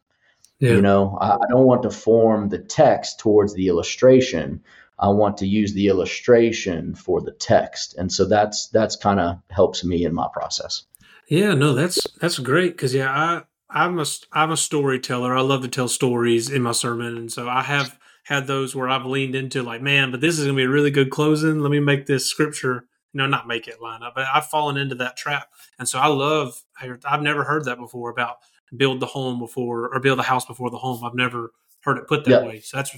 Yeah. 0.60 0.72
You 0.72 0.82
know, 0.82 1.18
I, 1.22 1.36
I 1.36 1.48
don't 1.50 1.65
want 1.65 1.84
to 1.84 1.89
form 1.89 2.50
the 2.50 2.60
text 2.60 3.20
towards 3.20 3.53
the 3.53 3.70
illustration. 3.70 4.62
I 5.00 5.10
want 5.10 5.38
to 5.38 5.48
use 5.48 5.74
the 5.74 5.88
illustration 5.88 6.94
for 6.94 7.22
the 7.22 7.32
text, 7.32 7.96
and 7.98 8.12
so 8.12 8.25
that's 8.25 8.68
that's 8.68 8.96
kind 8.96 9.20
of 9.20 9.38
helps 9.50 9.84
me 9.84 10.06
in 10.06 10.13
my 10.13 10.27
process. 10.34 10.84
Yeah, 11.27 11.53
no, 11.53 11.74
that's 11.74 12.06
that's 12.20 12.39
great 12.39 12.72
because 12.74 12.94
yeah, 12.94 13.12
I 13.12 13.44
I'm 13.70 14.00
a 14.00 14.06
I'm 14.32 14.51
a 14.51 14.58
storyteller. 14.58 15.36
I 15.36 15.41
love 15.41 15.62
to 15.62 15.68
tell 15.68 15.88
stories 15.88 16.50
in 16.50 16.62
my 16.62 16.74
sermon, 16.74 17.18
and 17.18 17.32
so 17.32 17.48
I 17.48 17.62
have 17.62 17.98
had 18.24 18.48
those 18.48 18.75
where 18.75 18.89
I've 18.89 19.06
leaned 19.06 19.36
into 19.36 19.63
like, 19.63 19.82
man, 19.82 20.12
but 20.12 20.22
this 20.22 20.38
is 20.38 20.46
gonna 20.46 20.58
be 20.58 20.63
a 20.63 20.70
really 20.70 20.91
good 20.91 21.12
closing. 21.12 21.60
Let 21.60 21.72
me 21.72 21.79
make 21.79 22.06
this 22.06 22.25
scripture, 22.25 22.86
you 23.13 23.20
know, 23.20 23.27
not 23.27 23.48
make 23.48 23.68
it 23.68 23.82
line 23.82 24.03
up, 24.03 24.15
but 24.15 24.27
I've 24.34 24.48
fallen 24.48 24.75
into 24.75 24.96
that 24.96 25.18
trap, 25.18 25.50
and 25.77 25.88
so 25.88 26.00
I 26.00 26.08
love. 26.08 26.62
I've 27.06 27.22
never 27.22 27.44
heard 27.44 27.65
that 27.65 27.77
before 27.77 28.10
about 28.10 28.38
build 28.75 29.00
the 29.00 29.06
home 29.06 29.39
before 29.39 29.94
or 29.94 30.00
build 30.00 30.20
a 30.20 30.24
house 30.24 30.46
before 30.46 30.70
the 30.70 30.77
home. 30.77 31.03
I've 31.03 31.15
never 31.15 31.51
heard 31.82 31.98
it 31.98 32.08
put 32.08 32.25
that 32.25 32.46
way. 32.46 32.60
So 32.60 32.77
that's 32.77 32.96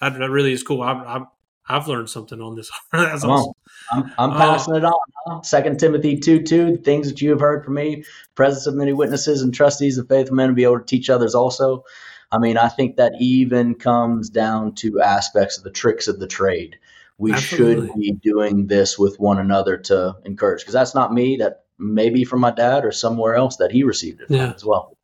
that, 0.00 0.18
that 0.18 0.30
really 0.30 0.52
is 0.52 0.62
cool. 0.62 0.82
I, 0.82 0.92
I 0.92 1.24
I've 1.68 1.86
learned 1.86 2.08
something 2.08 2.40
on 2.40 2.54
this. 2.54 2.70
That's 2.92 3.22
Come 3.22 3.30
awesome. 3.30 3.52
On. 3.92 4.04
I'm, 4.04 4.12
I'm 4.18 4.30
uh, 4.30 4.38
passing 4.38 4.74
uh, 4.74 4.78
it 4.78 4.84
on. 4.84 5.44
Second 5.44 5.78
Timothy 5.78 6.18
2 6.18 6.42
2, 6.42 6.78
things 6.78 7.08
that 7.08 7.20
you 7.20 7.30
have 7.30 7.40
heard 7.40 7.64
from 7.64 7.74
me, 7.74 8.04
presence 8.34 8.66
of 8.66 8.74
many 8.74 8.92
witnesses 8.92 9.42
and 9.42 9.52
trustees 9.52 9.98
of 9.98 10.08
faithful 10.08 10.36
men 10.36 10.48
to 10.48 10.54
be 10.54 10.64
able 10.64 10.78
to 10.78 10.84
teach 10.84 11.10
others 11.10 11.34
also. 11.34 11.84
I 12.30 12.38
mean, 12.38 12.56
I 12.56 12.68
think 12.68 12.96
that 12.96 13.12
even 13.20 13.74
comes 13.74 14.30
down 14.30 14.74
to 14.76 15.00
aspects 15.00 15.58
of 15.58 15.64
the 15.64 15.70
tricks 15.70 16.08
of 16.08 16.18
the 16.18 16.26
trade. 16.26 16.78
We 17.16 17.32
absolutely. 17.32 17.88
should 17.88 17.96
be 17.96 18.12
doing 18.12 18.66
this 18.66 18.98
with 18.98 19.18
one 19.18 19.38
another 19.38 19.76
to 19.76 20.16
encourage, 20.24 20.60
because 20.60 20.74
that's 20.74 20.94
not 20.94 21.12
me. 21.12 21.36
That 21.36 21.64
may 21.78 22.10
be 22.10 22.24
from 22.24 22.40
my 22.40 22.50
dad 22.50 22.84
or 22.84 22.92
somewhere 22.92 23.34
else 23.34 23.56
that 23.56 23.72
he 23.72 23.82
received 23.82 24.20
it 24.20 24.30
yeah. 24.30 24.52
as 24.54 24.64
well. 24.64 24.96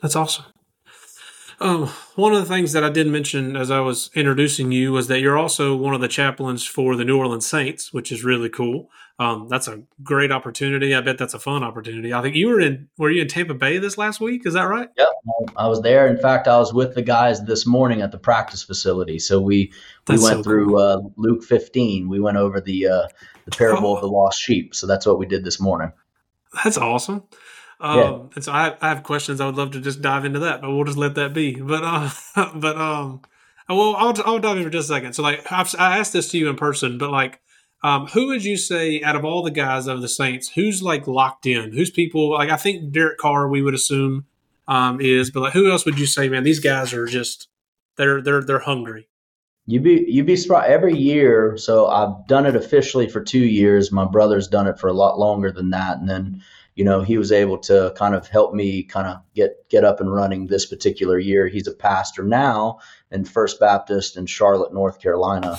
That's 0.00 0.16
awesome. 0.16 0.44
Um, 1.58 1.86
one 2.16 2.34
of 2.34 2.40
the 2.40 2.54
things 2.54 2.72
that 2.72 2.84
I 2.84 2.90
did 2.90 3.06
mention 3.06 3.56
as 3.56 3.70
I 3.70 3.80
was 3.80 4.10
introducing 4.14 4.72
you 4.72 4.92
was 4.92 5.08
that 5.08 5.20
you're 5.20 5.38
also 5.38 5.74
one 5.74 5.94
of 5.94 6.02
the 6.02 6.08
chaplains 6.08 6.66
for 6.66 6.96
the 6.96 7.04
New 7.04 7.18
Orleans 7.18 7.46
Saints, 7.46 7.92
which 7.94 8.12
is 8.12 8.22
really 8.22 8.50
cool. 8.50 8.90
Um, 9.18 9.48
that's 9.48 9.66
a 9.66 9.82
great 10.02 10.30
opportunity. 10.30 10.94
I 10.94 11.00
bet 11.00 11.16
that's 11.16 11.32
a 11.32 11.38
fun 11.38 11.64
opportunity. 11.64 12.12
I 12.12 12.20
think 12.20 12.36
you 12.36 12.48
were 12.48 12.60
in. 12.60 12.88
Were 12.98 13.10
you 13.10 13.22
in 13.22 13.28
Tampa 13.28 13.54
Bay 13.54 13.78
this 13.78 13.96
last 13.96 14.20
week? 14.20 14.44
Is 14.44 14.52
that 14.52 14.64
right? 14.64 14.90
Yep, 14.98 15.08
I 15.56 15.66
was 15.68 15.80
there. 15.80 16.06
In 16.06 16.18
fact, 16.18 16.46
I 16.46 16.58
was 16.58 16.74
with 16.74 16.94
the 16.94 17.00
guys 17.00 17.42
this 17.42 17.66
morning 17.66 18.02
at 18.02 18.12
the 18.12 18.18
practice 18.18 18.62
facility. 18.62 19.18
So 19.18 19.40
we 19.40 19.72
we 20.06 20.18
went 20.18 20.36
so 20.36 20.42
through 20.42 20.66
cool. 20.66 20.78
uh, 20.78 21.00
Luke 21.16 21.42
15. 21.44 22.10
We 22.10 22.20
went 22.20 22.36
over 22.36 22.60
the 22.60 22.88
uh, 22.88 23.08
the 23.46 23.56
parable 23.56 23.92
oh. 23.92 23.94
of 23.94 24.02
the 24.02 24.08
lost 24.08 24.38
sheep. 24.38 24.74
So 24.74 24.86
that's 24.86 25.06
what 25.06 25.18
we 25.18 25.24
did 25.24 25.44
this 25.44 25.58
morning. 25.58 25.92
That's 26.62 26.76
awesome. 26.76 27.22
Um, 27.80 27.98
yeah. 27.98 28.18
And 28.34 28.44
so 28.44 28.52
I, 28.52 28.76
I 28.80 28.88
have 28.88 29.02
questions. 29.02 29.40
I 29.40 29.46
would 29.46 29.56
love 29.56 29.72
to 29.72 29.80
just 29.80 30.00
dive 30.00 30.24
into 30.24 30.38
that, 30.40 30.60
but 30.60 30.70
we'll 30.70 30.84
just 30.84 30.98
let 30.98 31.14
that 31.16 31.34
be. 31.34 31.54
But 31.54 31.82
uh, 31.84 32.10
but 32.54 32.76
um, 32.76 33.22
well, 33.68 33.96
I'll 33.96 34.14
I'll 34.24 34.38
dive 34.38 34.56
in 34.58 34.64
for 34.64 34.70
just 34.70 34.90
a 34.90 34.94
second. 34.94 35.12
So 35.14 35.22
like 35.22 35.50
I've, 35.50 35.74
I 35.78 35.98
asked 35.98 36.12
this 36.12 36.30
to 36.30 36.38
you 36.38 36.48
in 36.48 36.56
person, 36.56 36.98
but 36.98 37.10
like, 37.10 37.40
um, 37.82 38.06
who 38.06 38.28
would 38.28 38.44
you 38.44 38.56
say 38.56 39.02
out 39.02 39.16
of 39.16 39.24
all 39.24 39.42
the 39.42 39.50
guys 39.50 39.86
of 39.86 40.00
the 40.00 40.08
Saints, 40.08 40.50
who's 40.50 40.82
like 40.82 41.06
locked 41.06 41.46
in? 41.46 41.72
Who's 41.72 41.90
people 41.90 42.32
like? 42.32 42.50
I 42.50 42.56
think 42.56 42.92
Derek 42.92 43.18
Carr, 43.18 43.48
we 43.48 43.62
would 43.62 43.74
assume, 43.74 44.26
um, 44.68 45.00
is, 45.00 45.30
but 45.30 45.40
like, 45.40 45.52
who 45.52 45.70
else 45.70 45.84
would 45.84 45.98
you 45.98 46.06
say, 46.06 46.28
man? 46.28 46.44
These 46.44 46.60
guys 46.60 46.92
are 46.94 47.06
just 47.06 47.48
they're 47.96 48.22
they're 48.22 48.42
they're 48.42 48.60
hungry. 48.60 49.08
You'd 49.66 49.82
be 49.82 50.04
you'd 50.06 50.26
be 50.26 50.36
surprised 50.36 50.70
every 50.70 50.96
year. 50.96 51.56
So 51.56 51.88
I've 51.88 52.26
done 52.28 52.46
it 52.46 52.54
officially 52.54 53.08
for 53.08 53.20
two 53.20 53.44
years. 53.44 53.90
My 53.90 54.04
brother's 54.04 54.46
done 54.48 54.68
it 54.68 54.78
for 54.78 54.88
a 54.88 54.92
lot 54.92 55.18
longer 55.18 55.50
than 55.50 55.70
that, 55.70 55.98
and 55.98 56.08
then 56.08 56.42
you 56.76 56.84
know, 56.84 57.00
he 57.00 57.16
was 57.16 57.32
able 57.32 57.58
to 57.58 57.92
kind 57.96 58.14
of 58.14 58.28
help 58.28 58.54
me 58.54 58.82
kind 58.84 59.08
of 59.08 59.16
get 59.34 59.68
get 59.70 59.82
up 59.82 59.98
and 59.98 60.12
running 60.12 60.46
this 60.46 60.66
particular 60.66 61.18
year. 61.18 61.48
He's 61.48 61.66
a 61.66 61.72
pastor 61.72 62.22
now 62.22 62.78
in 63.10 63.24
First 63.24 63.58
Baptist 63.58 64.16
in 64.16 64.26
Charlotte, 64.26 64.72
North 64.72 65.00
Carolina. 65.00 65.56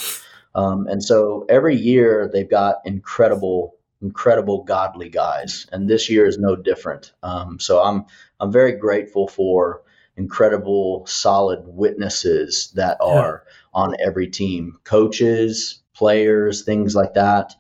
Um, 0.55 0.87
and 0.87 1.03
so 1.03 1.45
every 1.49 1.75
year 1.75 2.29
they've 2.31 2.49
got 2.49 2.77
incredible, 2.85 3.75
incredible 4.01 4.63
godly 4.63 5.09
guys, 5.09 5.67
and 5.71 5.89
this 5.89 6.09
year 6.09 6.25
is 6.25 6.37
no 6.37 6.55
different. 6.55 7.11
Um, 7.23 7.59
so 7.59 7.81
I'm 7.81 8.05
I'm 8.39 8.51
very 8.51 8.73
grateful 8.73 9.27
for 9.27 9.81
incredible, 10.17 11.05
solid 11.07 11.61
witnesses 11.65 12.71
that 12.75 12.97
are 13.01 13.43
yeah. 13.45 13.53
on 13.73 13.95
every 13.99 14.27
team, 14.27 14.77
coaches, 14.83 15.81
players, 15.95 16.63
things 16.63 16.95
like 16.95 17.15
that. 17.15 17.55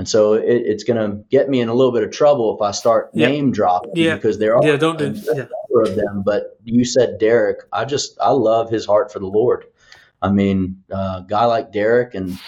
And 0.00 0.08
so 0.08 0.32
it, 0.32 0.62
it's 0.64 0.82
going 0.82 0.96
to 0.96 1.22
get 1.28 1.50
me 1.50 1.60
in 1.60 1.68
a 1.68 1.74
little 1.74 1.92
bit 1.92 2.02
of 2.02 2.10
trouble 2.10 2.56
if 2.56 2.62
I 2.62 2.70
start 2.70 3.10
yeah. 3.12 3.28
name 3.28 3.52
dropping 3.52 3.92
yeah. 3.96 4.14
because 4.14 4.38
there 4.38 4.56
are 4.56 4.66
yeah, 4.66 4.76
don't 4.76 4.98
do, 4.98 5.12
yeah. 5.34 5.44
of 5.74 5.94
them. 5.94 6.22
But 6.24 6.58
you 6.64 6.86
said 6.86 7.18
Derek. 7.18 7.58
I 7.70 7.84
just 7.84 8.16
I 8.18 8.30
love 8.30 8.70
his 8.70 8.86
heart 8.86 9.12
for 9.12 9.18
the 9.18 9.26
Lord. 9.26 9.66
I 10.22 10.30
mean, 10.30 10.82
a 10.90 10.96
uh, 10.96 11.20
guy 11.20 11.44
like 11.44 11.70
Derek, 11.70 12.14
and 12.14 12.38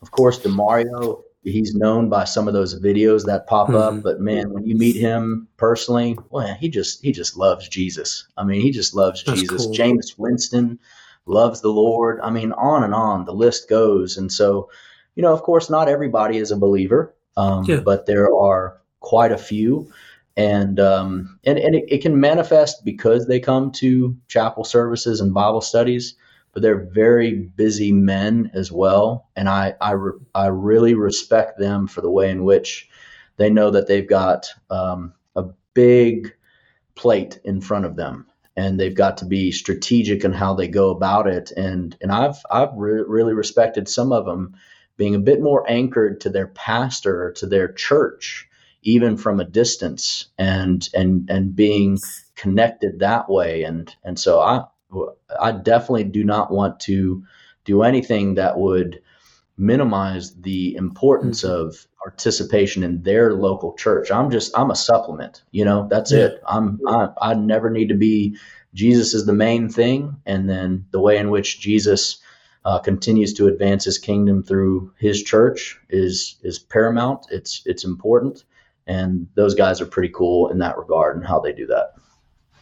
of 0.00 0.10
course 0.10 0.38
Demario. 0.38 1.22
He's 1.42 1.74
known 1.74 2.08
by 2.08 2.24
some 2.24 2.48
of 2.48 2.54
those 2.54 2.80
videos 2.80 3.26
that 3.26 3.46
pop 3.46 3.68
mm-hmm. 3.68 3.98
up, 3.98 4.02
but 4.02 4.20
man, 4.20 4.54
when 4.54 4.64
you 4.64 4.74
meet 4.74 4.96
him 4.96 5.48
personally, 5.58 6.16
well, 6.30 6.54
he 6.54 6.70
just 6.70 7.04
he 7.04 7.12
just 7.12 7.36
loves 7.36 7.68
Jesus. 7.68 8.26
I 8.38 8.44
mean, 8.44 8.62
he 8.62 8.70
just 8.70 8.94
loves 8.94 9.22
That's 9.22 9.42
Jesus. 9.42 9.66
Cool. 9.66 9.74
Jameis 9.74 10.16
Winston 10.16 10.78
loves 11.26 11.60
the 11.60 11.68
Lord. 11.68 12.20
I 12.22 12.30
mean, 12.30 12.52
on 12.52 12.84
and 12.84 12.94
on 12.94 13.26
the 13.26 13.34
list 13.34 13.68
goes. 13.68 14.16
And 14.16 14.32
so 14.32 14.70
you 15.16 15.22
know, 15.22 15.32
of 15.32 15.42
course, 15.42 15.68
not 15.68 15.88
everybody 15.88 16.36
is 16.36 16.52
a 16.52 16.56
believer, 16.56 17.14
um, 17.36 17.64
yeah. 17.64 17.80
but 17.80 18.06
there 18.06 18.32
are 18.32 18.80
quite 19.00 19.32
a 19.32 19.38
few. 19.38 19.90
And 20.36 20.78
um, 20.78 21.40
and, 21.44 21.58
and 21.58 21.74
it, 21.74 21.84
it, 21.88 22.02
can 22.02 22.20
manifest 22.20 22.84
because 22.84 23.26
they 23.26 23.40
come 23.40 23.72
to 23.72 24.14
chapel 24.28 24.64
services 24.64 25.22
and 25.22 25.32
Bible 25.32 25.62
studies, 25.62 26.14
but 26.52 26.62
they're 26.62 26.84
very 26.92 27.32
busy 27.32 27.90
men 27.90 28.50
as 28.52 28.70
well. 28.70 29.30
And 29.34 29.48
I 29.48 29.74
I, 29.80 29.92
re- 29.92 30.20
I 30.34 30.48
really 30.48 30.92
respect 30.92 31.58
them 31.58 31.86
for 31.86 32.02
the 32.02 32.10
way 32.10 32.30
in 32.30 32.44
which 32.44 32.90
they 33.38 33.48
know 33.48 33.70
that 33.70 33.86
they've 33.86 34.06
got 34.06 34.48
um, 34.68 35.14
a 35.34 35.46
big 35.72 36.34
plate 36.94 37.40
in 37.42 37.62
front 37.62 37.86
of 37.86 37.96
them 37.96 38.26
and 38.56 38.78
they've 38.80 38.94
got 38.94 39.18
to 39.18 39.24
be 39.24 39.52
strategic 39.52 40.24
in 40.24 40.32
how 40.32 40.54
they 40.54 40.68
go 40.68 40.90
about 40.90 41.26
it. 41.26 41.50
And 41.52 41.96
and 42.02 42.12
I've 42.12 42.36
I've 42.50 42.74
re- 42.74 43.04
really 43.06 43.32
respected 43.32 43.88
some 43.88 44.12
of 44.12 44.26
them 44.26 44.54
being 44.96 45.14
a 45.14 45.20
bit 45.20 45.40
more 45.40 45.68
anchored 45.68 46.20
to 46.22 46.30
their 46.30 46.46
pastor 46.46 47.24
or 47.24 47.32
to 47.32 47.46
their 47.46 47.72
church, 47.72 48.48
even 48.86 49.16
from 49.16 49.40
a 49.40 49.44
distance 49.44 50.26
and 50.38 50.88
and 50.94 51.28
and 51.28 51.56
being 51.56 51.98
connected 52.36 53.00
that 53.00 53.28
way 53.28 53.64
and 53.64 53.94
and 54.04 54.18
so 54.18 54.40
i 54.40 54.62
i 55.40 55.50
definitely 55.50 56.04
do 56.04 56.22
not 56.22 56.50
want 56.50 56.78
to 56.78 57.22
do 57.64 57.82
anything 57.82 58.34
that 58.34 58.56
would 58.56 59.02
minimize 59.58 60.34
the 60.36 60.76
importance 60.76 61.42
mm-hmm. 61.42 61.66
of 61.66 61.86
participation 62.02 62.84
in 62.84 63.02
their 63.02 63.34
local 63.34 63.74
church 63.74 64.10
i'm 64.12 64.30
just 64.30 64.56
i'm 64.56 64.70
a 64.70 64.76
supplement 64.76 65.42
you 65.50 65.64
know 65.64 65.88
that's 65.90 66.12
yeah. 66.12 66.26
it 66.26 66.42
i'm 66.46 66.78
I, 66.86 67.08
I 67.20 67.34
never 67.34 67.70
need 67.70 67.88
to 67.88 67.94
be 67.94 68.36
jesus 68.72 69.14
is 69.14 69.26
the 69.26 69.32
main 69.32 69.68
thing 69.68 70.16
and 70.26 70.48
then 70.48 70.86
the 70.92 71.00
way 71.00 71.16
in 71.16 71.30
which 71.30 71.58
jesus 71.58 72.18
uh, 72.66 72.80
continues 72.80 73.32
to 73.32 73.46
advance 73.46 73.84
his 73.84 73.96
kingdom 73.96 74.42
through 74.42 74.92
his 74.98 75.22
church 75.22 75.78
is 75.88 76.36
is 76.42 76.58
paramount. 76.58 77.24
It's 77.30 77.62
it's 77.64 77.84
important, 77.84 78.42
and 78.88 79.28
those 79.36 79.54
guys 79.54 79.80
are 79.80 79.86
pretty 79.86 80.12
cool 80.12 80.50
in 80.50 80.58
that 80.58 80.76
regard 80.76 81.16
and 81.16 81.24
how 81.24 81.38
they 81.38 81.52
do 81.52 81.68
that. 81.68 81.94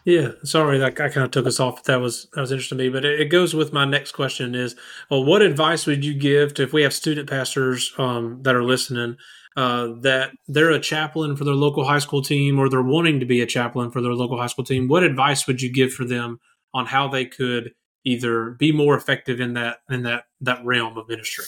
Yeah, 0.05 0.33
sorry, 0.43 0.77
that 0.77 1.01
I 1.01 1.09
kind 1.09 1.25
of 1.25 1.31
took 1.31 1.47
us 1.47 1.59
off. 1.59 1.85
That 1.85 2.03
was 2.03 2.29
that 2.35 2.43
was 2.43 2.53
interesting 2.53 2.77
to 2.77 2.85
me, 2.85 2.91
but 2.91 3.07
it, 3.07 3.31
goes 3.31 3.55
with 3.55 3.73
my 3.73 3.87
next 3.87 4.13
question: 4.13 4.55
is 4.55 4.77
well, 5.11 5.25
what 5.25 5.41
advice 5.41 5.87
would 5.87 6.05
you 6.05 6.13
give 6.13 6.53
to 6.55 6.65
if 6.65 6.75
we 6.75 6.83
have 6.83 6.93
student 6.93 7.31
pastors 7.31 7.95
um, 7.97 8.43
that 8.43 8.55
are 8.55 8.63
listening 8.63 9.17
uh, 9.57 9.89
that 10.03 10.33
they're 10.49 10.71
a 10.71 10.81
chaplain 10.81 11.35
for 11.35 11.45
their 11.45 11.55
local 11.55 11.87
high 11.87 11.99
school 11.99 12.21
team 12.21 12.59
or 12.59 12.69
they're 12.69 12.83
wanting 12.83 13.21
to 13.21 13.27
be 13.27 13.41
a 13.41 13.47
chaplain 13.47 13.91
for 13.91 14.03
their 14.03 14.13
local 14.13 14.37
high 14.37 14.49
school 14.49 14.67
team? 14.67 14.87
What 14.87 15.03
advice 15.03 15.47
would 15.47 15.63
you 15.63 15.73
give 15.73 15.95
for 15.95 16.05
them 16.05 16.41
on 16.75 16.85
how 16.85 17.09
they 17.09 17.25
could 17.25 17.73
either 18.05 18.51
be 18.51 18.73
more 18.73 18.97
effective 18.97 19.41
in 19.41 19.55
that 19.55 19.79
in 19.91 20.03
that 20.03 20.27
that 20.41 20.65
realm 20.65 20.97
of 20.97 21.09
ministry? 21.09 21.47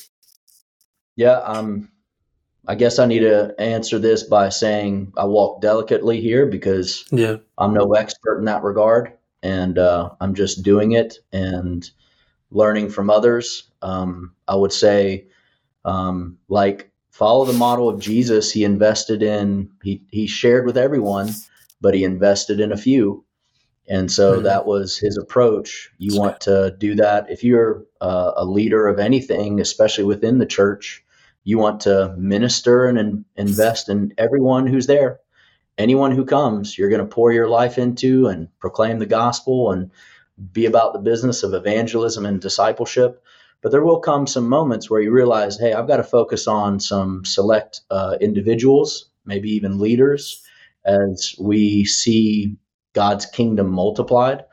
Yeah, 1.17 1.39
um, 1.39 1.91
I 2.69 2.75
guess 2.75 2.99
I 2.99 3.07
need 3.07 3.21
to 3.21 3.55
answer 3.59 3.99
this 3.99 4.23
by 4.25 4.49
saying 4.49 5.13
I 5.17 5.25
walk 5.25 5.61
delicately 5.61 6.21
here 6.21 6.47
because 6.47 7.05
yeah. 7.11 7.37
I'm 7.59 7.73
no 7.73 7.93
expert 7.93 8.39
in 8.39 8.45
that 8.47 8.63
regard, 8.63 9.13
and 9.43 9.79
uh, 9.79 10.11
I'm 10.21 10.35
just 10.35 10.63
doing 10.63 10.93
it 10.93 11.19
and 11.33 11.89
learning 12.51 12.91
from 12.91 13.11
others. 13.11 13.71
Um, 13.83 14.33
I 14.49 14.57
would 14.57 14.73
say, 14.73 15.27
um, 15.85 16.39
like, 16.49 16.91
follow 17.11 17.45
the 17.45 17.53
model 17.53 17.89
of 17.89 18.01
Jesus. 18.01 18.51
He 18.51 18.65
invested 18.65 19.23
in 19.23 19.71
he 19.83 20.03
he 20.11 20.27
shared 20.27 20.67
with 20.67 20.77
everyone, 20.77 21.31
but 21.81 21.95
he 21.95 22.03
invested 22.03 22.59
in 22.59 22.73
a 22.73 22.77
few, 22.77 23.25
and 23.89 24.11
so 24.11 24.35
mm-hmm. 24.35 24.45
that 24.45 24.67
was 24.67 24.99
his 24.99 25.17
approach. 25.17 25.91
You 25.99 26.19
want 26.19 26.41
to 26.43 26.75
do 26.79 26.97
that 26.97 27.31
if 27.31 27.45
you're 27.45 27.85
uh, 28.01 28.33
a 28.37 28.45
leader 28.45 28.89
of 28.89 28.99
anything, 28.99 29.61
especially 29.61 30.05
within 30.05 30.39
the 30.39 30.47
church. 30.47 31.05
You 31.45 31.59
want 31.59 31.83
to 31.83 32.15
minister 32.19 32.87
and 32.87 32.99
in, 32.99 33.25
invest 33.37 33.89
in 33.89 34.13
everyone 34.19 34.67
who's 34.67 34.89
there. 34.89 35.21
Anyone 35.79 36.11
who 36.11 36.25
comes, 36.25 36.77
you're 36.77 36.89
going 36.89 37.07
to 37.07 37.15
pour 37.15 37.33
your 37.33 37.49
life 37.49 37.79
into 37.79 38.27
and 38.27 38.49
proclaim 38.59 38.99
the 38.99 39.07
gospel 39.07 39.71
and 39.71 39.91
be 40.53 40.67
about 40.67 40.93
the 40.93 40.99
business 40.99 41.43
of 41.43 41.55
evangelism 41.55 42.27
and 42.27 42.41
discipleship. 42.41 43.23
But 43.63 43.71
there 43.71 43.85
will 43.85 44.01
come 44.01 44.27
some 44.27 44.49
moments 44.49 44.91
where 44.91 45.01
you 45.01 45.13
realize, 45.13 45.59
hey, 45.59 45.73
I've 45.73 45.87
got 45.87 45.99
to 45.99 46.05
focus 46.05 46.47
on 46.47 46.81
some 46.81 47.25
select 47.25 47.83
uh, 47.91 48.17
individuals, 48.21 49.09
maybe 49.25 49.51
even 49.51 49.79
leaders, 49.79 50.43
as 50.85 51.35
we 51.39 51.85
see 51.85 52.57
God's 52.97 53.27
kingdom 53.27 53.71
multiplied. 53.71 54.45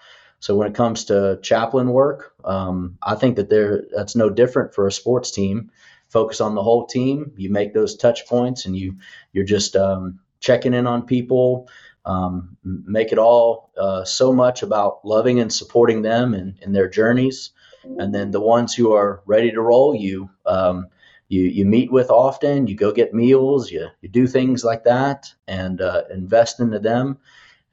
So 0.41 0.57
when 0.57 0.67
it 0.67 0.75
comes 0.75 1.05
to 1.05 1.39
chaplain 1.41 1.91
work, 1.91 2.33
um, 2.43 2.97
I 3.01 3.15
think 3.15 3.38
that 3.38 3.50
there 3.50 3.83
that's 3.95 4.17
no 4.17 4.29
different 4.29 4.75
for 4.75 4.85
a 4.85 4.91
sports 4.91 5.31
team. 5.31 5.71
Focus 6.09 6.41
on 6.41 6.53
the 6.53 6.62
whole 6.62 6.85
team. 6.85 7.31
You 7.38 7.50
make 7.50 7.73
those 7.73 7.95
touch 7.95 8.27
points, 8.27 8.65
and 8.65 8.75
you 8.75 8.97
you're 9.31 9.45
just 9.45 9.77
um, 9.77 10.19
checking 10.41 10.73
in 10.73 10.88
on 10.88 11.05
people. 11.05 11.69
Um, 12.05 12.57
make 12.63 13.13
it 13.13 13.17
all 13.17 13.71
uh, 13.77 14.03
so 14.03 14.33
much 14.33 14.62
about 14.62 15.05
loving 15.05 15.39
and 15.39 15.53
supporting 15.53 16.01
them 16.01 16.33
in, 16.33 16.57
in 16.62 16.73
their 16.73 16.89
journeys, 16.89 17.51
and 17.97 18.13
then 18.13 18.31
the 18.31 18.41
ones 18.41 18.75
who 18.75 18.91
are 18.91 19.21
ready 19.25 19.51
to 19.51 19.62
roll, 19.62 19.95
you 19.95 20.29
um, 20.45 20.88
you 21.29 21.43
you 21.43 21.63
meet 21.63 21.89
with 21.89 22.09
often. 22.09 22.67
You 22.67 22.75
go 22.75 22.91
get 22.91 23.13
meals. 23.13 23.71
You 23.71 23.88
you 24.01 24.10
do 24.10 24.27
things 24.27 24.65
like 24.65 24.84
that, 24.84 25.34
and 25.47 25.79
uh, 25.79 26.01
invest 26.12 26.60
into 26.60 26.79
them 26.79 27.17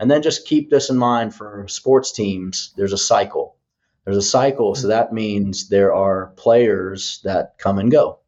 and 0.00 0.10
then 0.10 0.22
just 0.22 0.46
keep 0.46 0.70
this 0.70 0.88
in 0.88 0.96
mind 0.96 1.34
for 1.34 1.66
sports 1.68 2.10
teams. 2.10 2.72
There's 2.76 2.94
a 2.94 2.98
cycle. 2.98 3.56
There's 4.04 4.16
a 4.16 4.22
cycle. 4.22 4.74
So 4.74 4.88
that 4.88 5.12
means 5.12 5.68
there 5.68 5.94
are 5.94 6.32
players 6.36 7.20
that 7.24 7.58
come 7.58 7.78
and 7.78 7.90
go. 7.90 8.20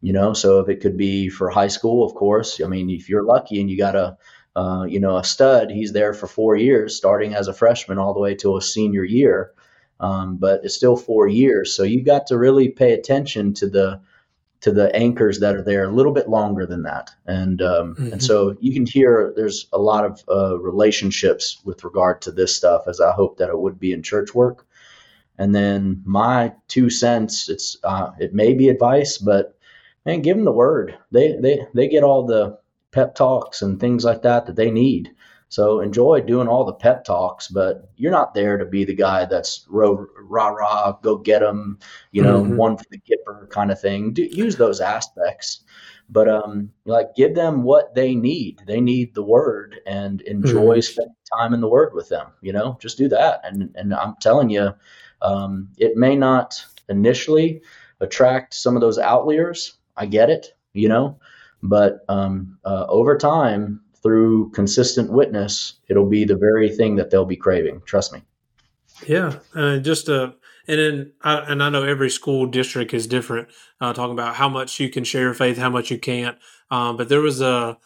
You 0.00 0.12
know, 0.12 0.32
so 0.32 0.58
if 0.58 0.68
it 0.68 0.80
could 0.80 0.96
be 0.96 1.28
for 1.28 1.48
high 1.48 1.68
school, 1.68 2.04
of 2.04 2.14
course. 2.14 2.60
I 2.60 2.66
mean, 2.66 2.90
if 2.90 3.08
you're 3.08 3.22
lucky 3.22 3.60
and 3.60 3.70
you 3.70 3.78
got 3.78 3.94
a, 3.94 4.18
uh, 4.56 4.84
you 4.88 4.98
know, 4.98 5.16
a 5.16 5.22
stud, 5.22 5.70
he's 5.70 5.92
there 5.92 6.12
for 6.12 6.26
four 6.26 6.56
years, 6.56 6.96
starting 6.96 7.34
as 7.34 7.46
a 7.46 7.54
freshman 7.54 7.98
all 7.98 8.14
the 8.14 8.20
way 8.20 8.34
to 8.34 8.56
a 8.56 8.60
senior 8.60 9.04
year. 9.04 9.52
Um, 10.00 10.38
but 10.38 10.64
it's 10.64 10.74
still 10.74 10.96
four 10.96 11.28
years, 11.28 11.76
so 11.76 11.84
you've 11.84 12.04
got 12.04 12.26
to 12.26 12.36
really 12.36 12.70
pay 12.70 12.92
attention 12.92 13.54
to 13.54 13.68
the 13.68 14.00
to 14.62 14.70
the 14.70 14.94
anchors 14.94 15.40
that 15.40 15.56
are 15.56 15.62
there 15.62 15.84
a 15.84 15.92
little 15.92 16.12
bit 16.12 16.28
longer 16.28 16.64
than 16.64 16.84
that. 16.84 17.10
And 17.26 17.60
um, 17.60 17.94
mm-hmm. 17.94 18.12
and 18.12 18.22
so 18.22 18.56
you 18.60 18.72
can 18.72 18.86
hear 18.86 19.32
there's 19.36 19.66
a 19.72 19.78
lot 19.78 20.04
of 20.04 20.22
uh, 20.28 20.58
relationships 20.58 21.60
with 21.64 21.84
regard 21.84 22.22
to 22.22 22.32
this 22.32 22.54
stuff, 22.54 22.82
as 22.86 23.00
I 23.00 23.12
hope 23.12 23.36
that 23.38 23.50
it 23.50 23.58
would 23.58 23.78
be 23.78 23.92
in 23.92 24.02
church 24.02 24.34
work. 24.34 24.66
And 25.36 25.54
then 25.54 26.02
my 26.04 26.52
two 26.68 26.90
cents, 26.90 27.48
it's 27.48 27.76
uh, 27.82 28.12
it 28.18 28.34
may 28.34 28.54
be 28.54 28.68
advice, 28.68 29.18
but 29.18 29.56
man, 30.06 30.22
give 30.22 30.36
them 30.36 30.44
the 30.44 30.52
word. 30.52 30.96
They 31.10 31.36
they 31.36 31.66
they 31.74 31.88
get 31.88 32.04
all 32.04 32.24
the 32.24 32.58
pep 32.92 33.14
talks 33.16 33.62
and 33.62 33.80
things 33.80 34.04
like 34.04 34.22
that 34.22 34.46
that 34.46 34.56
they 34.56 34.70
need. 34.70 35.10
So 35.52 35.80
enjoy 35.80 36.22
doing 36.22 36.48
all 36.48 36.64
the 36.64 36.72
pep 36.72 37.04
talks, 37.04 37.46
but 37.46 37.90
you're 37.96 38.10
not 38.10 38.32
there 38.32 38.56
to 38.56 38.64
be 38.64 38.86
the 38.86 38.94
guy 38.94 39.26
that's 39.26 39.66
rah 39.68 39.98
rah, 40.48 40.92
go 41.02 41.18
get 41.18 41.40
them, 41.40 41.78
you 42.10 42.22
know, 42.22 42.42
mm-hmm. 42.42 42.56
one 42.56 42.78
for 42.78 42.86
the 42.90 42.96
Gipper 42.96 43.50
kind 43.50 43.70
of 43.70 43.78
thing. 43.78 44.14
Do, 44.14 44.22
use 44.22 44.56
those 44.56 44.80
aspects, 44.80 45.62
but 46.08 46.26
um, 46.26 46.70
like 46.86 47.14
give 47.14 47.34
them 47.34 47.64
what 47.64 47.94
they 47.94 48.14
need. 48.14 48.62
They 48.66 48.80
need 48.80 49.14
the 49.14 49.22
word 49.22 49.78
and 49.84 50.22
enjoy 50.22 50.78
mm-hmm. 50.78 50.80
spending 50.80 51.16
time 51.38 51.52
in 51.52 51.60
the 51.60 51.68
word 51.68 51.92
with 51.92 52.08
them. 52.08 52.28
You 52.40 52.54
know, 52.54 52.78
just 52.80 52.96
do 52.96 53.08
that. 53.08 53.42
And 53.44 53.74
and 53.74 53.92
I'm 53.92 54.14
telling 54.22 54.48
you, 54.48 54.70
um, 55.20 55.68
it 55.76 55.98
may 55.98 56.16
not 56.16 56.64
initially 56.88 57.60
attract 58.00 58.54
some 58.54 58.74
of 58.74 58.80
those 58.80 58.96
outliers. 58.96 59.76
I 59.98 60.06
get 60.06 60.30
it, 60.30 60.54
you 60.72 60.88
know, 60.88 61.18
but 61.62 62.06
um, 62.08 62.56
uh, 62.64 62.86
over 62.88 63.18
time 63.18 63.82
through 64.02 64.50
consistent 64.50 65.10
witness, 65.12 65.74
it'll 65.88 66.08
be 66.08 66.24
the 66.24 66.36
very 66.36 66.68
thing 66.68 66.96
that 66.96 67.10
they'll 67.10 67.24
be 67.24 67.36
craving. 67.36 67.82
Trust 67.84 68.12
me. 68.12 68.22
Yeah, 69.06 69.38
uh, 69.54 69.78
just 69.78 70.08
uh, 70.08 70.32
and 70.68 70.78
then 70.78 71.12
I, 71.22 71.38
and 71.38 71.62
I 71.62 71.70
know 71.70 71.82
every 71.82 72.10
school 72.10 72.46
district 72.46 72.94
is 72.94 73.06
different. 73.06 73.48
Uh, 73.80 73.92
talking 73.92 74.12
about 74.12 74.36
how 74.36 74.48
much 74.48 74.78
you 74.78 74.90
can 74.90 75.04
share 75.04 75.34
faith, 75.34 75.58
how 75.58 75.70
much 75.70 75.90
you 75.90 75.98
can't. 75.98 76.38
Um, 76.70 76.96
but 76.96 77.08
there 77.08 77.20
was 77.20 77.40
a 77.40 77.78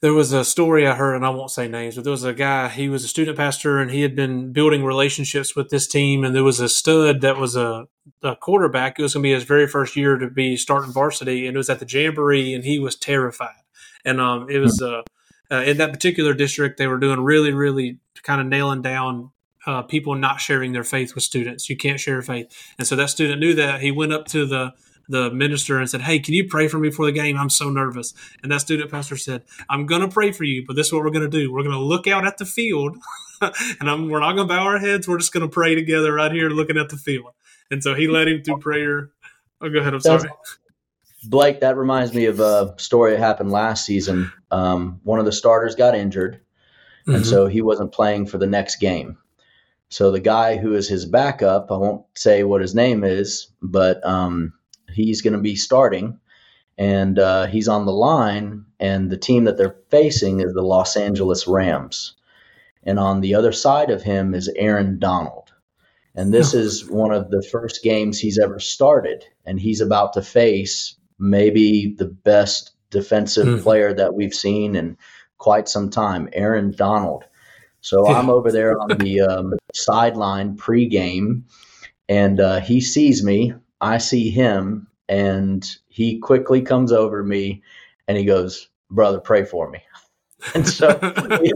there 0.00 0.12
was 0.12 0.32
a 0.32 0.44
story 0.44 0.86
I 0.86 0.94
heard, 0.94 1.16
and 1.16 1.26
I 1.26 1.30
won't 1.30 1.50
say 1.50 1.66
names, 1.66 1.96
but 1.96 2.04
there 2.04 2.12
was 2.12 2.24
a 2.24 2.32
guy. 2.32 2.68
He 2.68 2.88
was 2.88 3.04
a 3.04 3.08
student 3.08 3.36
pastor, 3.36 3.78
and 3.78 3.90
he 3.90 4.02
had 4.02 4.14
been 4.14 4.52
building 4.52 4.84
relationships 4.84 5.56
with 5.56 5.70
this 5.70 5.88
team. 5.88 6.24
And 6.24 6.34
there 6.34 6.44
was 6.44 6.60
a 6.60 6.68
stud 6.68 7.20
that 7.22 7.36
was 7.36 7.56
a, 7.56 7.88
a 8.22 8.36
quarterback. 8.36 8.98
It 8.98 9.02
was 9.02 9.14
going 9.14 9.22
to 9.24 9.28
be 9.28 9.32
his 9.32 9.44
very 9.44 9.66
first 9.66 9.96
year 9.96 10.16
to 10.16 10.30
be 10.30 10.56
starting 10.56 10.92
varsity, 10.92 11.46
and 11.46 11.56
it 11.56 11.58
was 11.58 11.68
at 11.68 11.80
the 11.80 11.86
jamboree, 11.86 12.54
and 12.54 12.64
he 12.64 12.78
was 12.78 12.94
terrified. 12.94 13.62
And 14.04 14.20
um, 14.20 14.48
it 14.48 14.60
was 14.60 14.80
uh, 14.80 15.02
uh, 15.50 15.62
in 15.62 15.78
that 15.78 15.92
particular 15.92 16.34
district, 16.34 16.78
they 16.78 16.86
were 16.86 16.98
doing 16.98 17.20
really, 17.20 17.52
really 17.52 17.98
kind 18.22 18.40
of 18.40 18.46
nailing 18.46 18.82
down 18.82 19.30
uh, 19.66 19.82
people 19.82 20.14
not 20.14 20.40
sharing 20.40 20.72
their 20.72 20.84
faith 20.84 21.14
with 21.14 21.24
students. 21.24 21.68
You 21.68 21.76
can't 21.76 22.00
share 22.00 22.20
faith, 22.22 22.46
and 22.78 22.86
so 22.86 22.96
that 22.96 23.10
student 23.10 23.40
knew 23.40 23.54
that. 23.54 23.80
He 23.80 23.90
went 23.90 24.12
up 24.12 24.26
to 24.28 24.46
the 24.46 24.72
the 25.10 25.30
minister 25.30 25.78
and 25.78 25.88
said, 25.88 26.02
"Hey, 26.02 26.18
can 26.18 26.34
you 26.34 26.46
pray 26.46 26.68
for 26.68 26.78
me 26.78 26.90
for 26.90 27.06
the 27.06 27.12
game? 27.12 27.36
I'm 27.36 27.50
so 27.50 27.70
nervous." 27.70 28.14
And 28.42 28.52
that 28.52 28.60
student 28.60 28.90
pastor 28.90 29.16
said, 29.16 29.42
"I'm 29.68 29.86
going 29.86 30.02
to 30.02 30.08
pray 30.08 30.32
for 30.32 30.44
you, 30.44 30.64
but 30.66 30.76
this 30.76 30.88
is 30.88 30.92
what 30.92 31.02
we're 31.02 31.10
going 31.10 31.28
to 31.28 31.38
do. 31.38 31.52
We're 31.52 31.62
going 31.62 31.74
to 31.74 31.82
look 31.82 32.06
out 32.06 32.26
at 32.26 32.38
the 32.38 32.44
field, 32.44 32.96
and 33.40 33.90
I'm, 33.90 34.08
we're 34.08 34.20
not 34.20 34.34
going 34.34 34.48
to 34.48 34.54
bow 34.54 34.64
our 34.64 34.78
heads. 34.78 35.08
We're 35.08 35.18
just 35.18 35.32
going 35.32 35.48
to 35.48 35.52
pray 35.52 35.74
together 35.74 36.14
right 36.14 36.32
here, 36.32 36.50
looking 36.50 36.78
at 36.78 36.88
the 36.88 36.96
field." 36.96 37.32
And 37.70 37.82
so 37.82 37.94
he 37.94 38.08
led 38.08 38.28
him 38.28 38.42
through 38.42 38.58
prayer. 38.58 39.10
Oh, 39.60 39.68
go 39.68 39.80
ahead. 39.80 39.92
I'm 39.92 40.00
sorry. 40.00 40.30
Blake, 41.24 41.60
that 41.60 41.76
reminds 41.76 42.14
me 42.14 42.26
of 42.26 42.38
a 42.40 42.74
story 42.78 43.12
that 43.12 43.18
happened 43.18 43.50
last 43.50 43.84
season. 43.84 44.30
Um, 44.50 45.00
one 45.02 45.18
of 45.18 45.24
the 45.24 45.32
starters 45.32 45.74
got 45.74 45.96
injured, 45.96 46.36
mm-hmm. 46.36 47.16
and 47.16 47.26
so 47.26 47.46
he 47.46 47.60
wasn't 47.60 47.92
playing 47.92 48.26
for 48.26 48.38
the 48.38 48.46
next 48.46 48.76
game. 48.76 49.18
So 49.88 50.10
the 50.10 50.20
guy 50.20 50.58
who 50.58 50.74
is 50.74 50.88
his 50.88 51.06
backup, 51.06 51.72
I 51.72 51.76
won't 51.76 52.04
say 52.14 52.44
what 52.44 52.60
his 52.60 52.74
name 52.74 53.04
is, 53.04 53.48
but 53.62 54.04
um, 54.06 54.52
he's 54.92 55.22
going 55.22 55.32
to 55.32 55.40
be 55.40 55.56
starting, 55.56 56.20
and 56.76 57.18
uh, 57.18 57.46
he's 57.46 57.68
on 57.68 57.86
the 57.86 57.92
line, 57.92 58.66
and 58.78 59.10
the 59.10 59.16
team 59.16 59.44
that 59.44 59.56
they're 59.56 59.80
facing 59.90 60.40
is 60.40 60.52
the 60.52 60.62
Los 60.62 60.96
Angeles 60.96 61.48
Rams, 61.48 62.14
and 62.84 62.98
on 62.98 63.22
the 63.22 63.34
other 63.34 63.52
side 63.52 63.90
of 63.90 64.02
him 64.02 64.34
is 64.34 64.52
Aaron 64.54 64.98
Donald. 64.98 65.52
And 66.14 66.34
this 66.34 66.52
is 66.52 66.88
one 66.88 67.12
of 67.12 67.30
the 67.30 67.42
first 67.42 67.82
games 67.82 68.18
he's 68.18 68.38
ever 68.38 68.58
started, 68.58 69.24
and 69.46 69.58
he's 69.58 69.80
about 69.80 70.14
to 70.14 70.22
face 70.22 70.96
maybe 71.18 71.94
the 71.96 72.06
best 72.06 72.72
defensive 72.90 73.46
mm. 73.46 73.62
player 73.62 73.92
that 73.94 74.14
we've 74.14 74.34
seen 74.34 74.76
in 74.76 74.96
quite 75.38 75.68
some 75.68 75.90
time, 75.90 76.28
Aaron 76.32 76.72
Donald. 76.72 77.24
So 77.80 78.06
I'm 78.06 78.28
over 78.28 78.50
there 78.50 78.78
on 78.78 78.98
the 78.98 79.20
um, 79.28 79.54
sideline 79.74 80.56
pregame, 80.56 81.42
and 82.08 82.40
uh, 82.40 82.60
he 82.60 82.80
sees 82.80 83.22
me. 83.22 83.54
I 83.80 83.98
see 83.98 84.30
him, 84.30 84.88
and 85.08 85.66
he 85.88 86.18
quickly 86.18 86.62
comes 86.62 86.92
over 86.92 87.22
to 87.22 87.26
me, 87.26 87.62
and 88.08 88.18
he 88.18 88.24
goes, 88.24 88.68
"Brother, 88.90 89.20
pray 89.20 89.44
for 89.44 89.70
me." 89.70 89.82
And 90.54 90.68
so 90.68 90.96
we, 91.40 91.52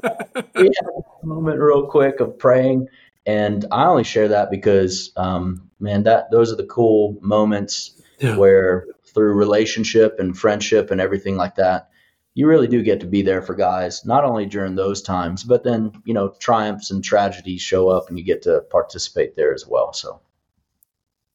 we 0.56 0.64
had 0.64 0.86
a 1.22 1.26
moment 1.26 1.60
real 1.60 1.86
quick 1.86 2.18
of 2.18 2.36
praying, 2.36 2.88
and 3.24 3.64
I 3.70 3.84
only 3.84 4.02
share 4.02 4.26
that 4.26 4.50
because, 4.50 5.12
um, 5.16 5.70
man, 5.78 6.02
that 6.02 6.32
those 6.32 6.52
are 6.52 6.56
the 6.56 6.66
cool 6.66 7.16
moments 7.20 7.92
yeah. 8.18 8.36
where 8.36 8.86
through 9.14 9.34
relationship 9.34 10.16
and 10.18 10.36
friendship 10.36 10.90
and 10.90 11.00
everything 11.00 11.36
like 11.36 11.56
that, 11.56 11.88
you 12.34 12.46
really 12.46 12.66
do 12.66 12.82
get 12.82 13.00
to 13.00 13.06
be 13.06 13.22
there 13.22 13.42
for 13.42 13.54
guys, 13.54 14.04
not 14.06 14.24
only 14.24 14.46
during 14.46 14.74
those 14.74 15.02
times, 15.02 15.44
but 15.44 15.64
then, 15.64 15.92
you 16.04 16.14
know, 16.14 16.34
triumphs 16.38 16.90
and 16.90 17.04
tragedies 17.04 17.60
show 17.60 17.88
up 17.88 18.08
and 18.08 18.18
you 18.18 18.24
get 18.24 18.42
to 18.42 18.62
participate 18.70 19.36
there 19.36 19.52
as 19.52 19.66
well. 19.66 19.92
So, 19.92 20.20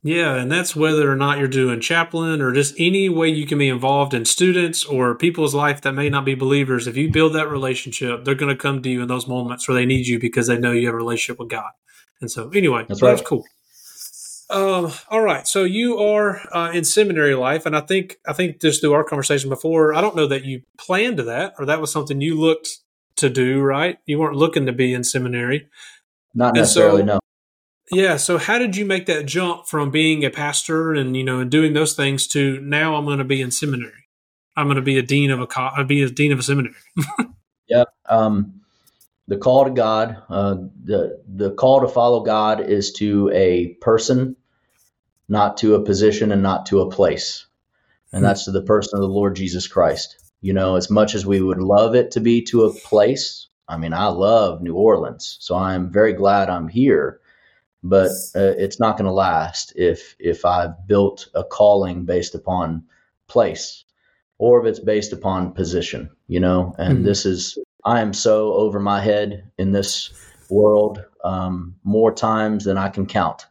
yeah, 0.04 0.36
and 0.36 0.52
that's 0.52 0.76
whether 0.76 1.12
or 1.12 1.16
not 1.16 1.38
you're 1.38 1.48
doing 1.48 1.82
chaplain 1.82 2.42
or 2.42 2.52
just 2.52 2.74
any 2.80 3.10
way 3.10 3.28
you 3.30 3.46
can 3.46 3.58
be 3.58 3.70
involved 3.70 4.14
in 4.14 4.26
students 4.26 4.86
or 4.86 5.16
people's 5.16 5.54
life 5.54 5.82
that 5.82 5.94
may 5.94 6.10
not 6.10 6.26
be 6.26 6.34
believers. 6.34 6.88
If 6.88 6.98
you 6.98 7.12
build 7.12 7.34
that 7.34 7.50
relationship, 7.50 8.24
they're 8.24 8.36
going 8.36 8.56
to 8.56 8.62
come 8.62 8.82
to 8.82 8.90
you 8.90 9.02
in 9.02 9.08
those 9.08 9.28
moments 9.28 9.68
where 9.68 9.76
they 9.76 9.86
need 9.86 10.08
you 10.08 10.20
because 10.20 10.48
they 10.48 10.58
know 10.58 10.72
you 10.72 10.88
have 10.88 10.94
a 10.94 10.98
relationship 10.98 11.40
with 11.40 11.50
God. 11.50 11.72
And 12.22 12.32
so, 12.32 12.50
anyway, 12.50 12.86
that's, 12.88 13.02
right. 13.02 13.16
that's 13.16 13.28
cool. 13.28 13.44
Um, 14.50 14.92
all 15.10 15.22
right. 15.22 15.46
So 15.46 15.64
you 15.64 15.98
are 15.98 16.42
uh, 16.56 16.72
in 16.72 16.84
seminary 16.84 17.36
life, 17.36 17.66
and 17.66 17.76
I 17.76 17.82
think 17.82 18.18
I 18.26 18.34
think 18.34 18.62
just 18.62 18.82
through 18.82 18.94
our 18.94 19.04
conversation 19.04 19.50
before, 19.50 19.94
I 19.94 20.02
don't 20.02 20.16
know 20.16 20.28
that 20.28 20.46
you 20.46 20.62
planned 20.78 21.20
that 21.20 21.54
or 21.60 21.66
that 21.66 21.82
was 21.82 21.92
something 21.92 22.22
you 22.22 22.40
looked 22.40 22.70
to 23.18 23.30
do. 23.30 23.62
Right? 23.62 23.98
You 24.06 24.20
weren't 24.20 24.38
looking 24.38 24.66
to 24.66 24.72
be 24.72 24.94
in 24.94 25.04
seminary. 25.04 25.68
Not 26.34 26.56
necessarily. 26.56 27.02
So, 27.02 27.06
no. 27.06 27.20
Yeah. 27.92 28.18
So 28.18 28.38
how 28.38 28.58
did 28.58 28.76
you 28.76 28.86
make 28.86 29.06
that 29.08 29.26
jump 29.26 29.68
from 29.68 29.92
being 29.92 30.24
a 30.24 30.30
pastor 30.30 30.94
and 30.94 31.16
you 31.18 31.24
know 31.24 31.40
and 31.40 31.52
doing 31.52 31.74
those 31.74 31.94
things 31.94 32.28
to 32.28 32.60
now 32.62 32.96
I'm 32.96 33.06
going 33.06 33.18
to 33.18 33.26
be 33.26 33.42
in 33.42 33.52
seminary? 33.52 34.08
I'm 34.56 34.68
going 34.68 34.78
to 34.78 34.82
be 34.82 34.98
a 34.98 35.04
dean 35.04 35.30
of 35.30 35.40
a 35.42 35.48
co- 35.48 35.70
I'll 35.76 35.84
be 35.84 36.04
a 36.04 36.10
dean 36.10 36.32
of 36.32 36.40
a 36.40 36.44
seminary. 36.44 36.76
yeah. 37.68 37.84
Um, 38.08 38.62
the 39.28 39.38
call 39.38 39.66
to 39.66 39.72
God, 39.72 40.24
uh, 40.30 40.56
the 40.84 41.22
the 41.28 41.52
call 41.52 41.82
to 41.82 41.88
follow 41.88 42.22
God 42.22 42.62
is 42.62 42.94
to 42.94 43.30
a 43.34 43.74
person, 43.82 44.38
not 45.28 45.58
to 45.58 45.76
a 45.76 45.84
position, 45.84 46.32
and 46.32 46.42
not 46.42 46.68
to 46.68 46.82
a 46.82 46.90
place, 46.90 47.46
and 48.14 48.24
that's 48.24 48.46
to 48.46 48.52
the 48.52 48.62
person 48.62 48.98
of 48.98 49.02
the 49.02 49.14
Lord 49.14 49.36
Jesus 49.36 49.68
Christ. 49.68 50.18
You 50.40 50.54
know, 50.54 50.76
as 50.76 50.90
much 50.90 51.14
as 51.14 51.26
we 51.26 51.42
would 51.42 51.62
love 51.62 51.96
it 51.96 52.12
to 52.12 52.22
be 52.22 52.44
to 52.44 52.66
a 52.66 52.74
place, 52.74 53.48
I 53.68 53.78
mean, 53.78 53.94
I 53.94 54.08
love 54.08 54.62
New 54.62 54.76
Orleans, 54.76 55.38
so 55.42 55.56
I'm 55.56 55.92
very 55.92 56.14
glad 56.14 56.50
I'm 56.50 56.70
here. 56.70 57.20
But 57.84 58.12
uh, 58.36 58.56
it's 58.58 58.80
not 58.80 58.98
going 58.98 59.06
to 59.06 59.12
last 59.12 59.74
if 59.76 60.16
if 60.20 60.46
I've 60.46 60.88
built 60.88 61.28
a 61.36 61.44
calling 61.44 62.06
based 62.06 62.34
upon 62.34 62.86
place, 63.28 63.84
or 64.38 64.62
if 64.62 64.66
it's 64.68 64.80
based 64.80 65.12
upon 65.12 65.52
position. 65.52 66.12
You 66.28 66.40
know, 66.40 66.74
and 66.78 66.96
mm-hmm. 66.96 67.06
this 67.06 67.26
is 67.26 67.58
I 67.88 68.02
am 68.02 68.12
so 68.12 68.54
over 68.54 68.82
my 68.82 69.00
head 69.00 69.50
in 69.58 69.72
this 69.72 70.12
world 70.50 71.06
um, 71.24 71.76
more 71.86 72.14
times 72.14 72.66
than 72.66 72.78
I 72.78 72.90
can 72.90 73.06
count 73.06 73.46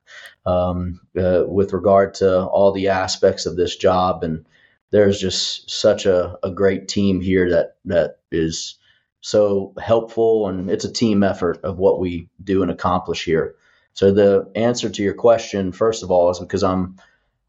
um, 0.44 1.00
uh, 1.18 1.44
with 1.46 1.72
regard 1.72 2.12
to 2.16 2.44
all 2.44 2.70
the 2.72 2.88
aspects 2.88 3.46
of 3.46 3.56
this 3.56 3.76
job. 3.76 4.22
And 4.22 4.44
there's 4.90 5.18
just 5.18 5.70
such 5.70 6.04
a, 6.04 6.36
a 6.42 6.50
great 6.50 6.86
team 6.86 7.22
here 7.22 7.48
that 7.48 7.76
that 7.86 8.18
is 8.30 8.78
so 9.22 9.72
helpful, 9.80 10.48
and 10.48 10.70
it's 10.70 10.84
a 10.84 10.92
team 10.92 11.22
effort 11.22 11.58
of 11.64 11.78
what 11.78 11.98
we 11.98 12.28
do 12.44 12.60
and 12.60 12.70
accomplish 12.70 13.24
here. 13.24 13.54
So 13.94 14.12
the 14.12 14.50
answer 14.54 14.90
to 14.90 15.02
your 15.02 15.14
question, 15.14 15.72
first 15.72 16.02
of 16.02 16.10
all, 16.10 16.30
is 16.30 16.38
because 16.38 16.62
I'm 16.62 16.96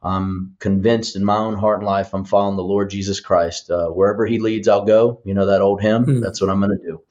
I'm 0.07 0.55
convinced 0.59 1.15
in 1.15 1.25
my 1.25 1.37
own 1.37 1.55
heart 1.55 1.79
and 1.79 1.87
life 1.87 2.13
I'm 2.13 2.25
following 2.25 2.57
the 2.57 2.63
Lord 2.63 2.89
Jesus 2.89 3.19
Christ. 3.19 3.69
Uh, 3.69 3.89
wherever 3.89 4.25
He 4.25 4.39
leads, 4.39 4.67
I'll 4.67 4.85
go. 4.85 5.21
You 5.25 5.33
know 5.33 5.45
that 5.47 5.61
old 5.61 5.81
hymn. 5.81 6.05
Mm-hmm. 6.05 6.21
That's 6.21 6.41
what 6.41 6.49
I'm 6.49 6.59
going 6.59 6.77
to 6.77 6.85
do. 6.85 7.01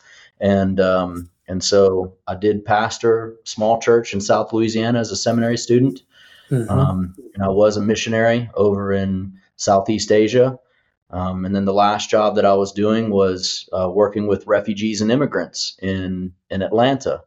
And 0.40 0.80
um, 0.80 1.30
and 1.48 1.62
so 1.62 2.14
I 2.26 2.34
did 2.34 2.64
pastor 2.64 3.36
small 3.44 3.80
church 3.80 4.12
in 4.12 4.20
South 4.20 4.52
Louisiana 4.52 5.00
as 5.00 5.10
a 5.10 5.16
seminary 5.16 5.58
student. 5.58 6.02
Mm-hmm. 6.50 6.70
Um, 6.70 7.14
and 7.34 7.42
I 7.42 7.48
was 7.48 7.76
a 7.76 7.82
missionary 7.82 8.50
over 8.54 8.92
in 8.92 9.34
Southeast 9.56 10.12
Asia. 10.12 10.58
Um, 11.10 11.44
and 11.44 11.54
then 11.54 11.64
the 11.64 11.72
last 11.72 12.10
job 12.10 12.34
that 12.34 12.44
I 12.44 12.54
was 12.54 12.72
doing 12.72 13.10
was 13.10 13.68
uh, 13.72 13.88
working 13.88 14.26
with 14.26 14.46
refugees 14.46 15.00
and 15.00 15.12
immigrants 15.12 15.76
in 15.80 16.32
in 16.50 16.62
Atlanta, 16.62 17.22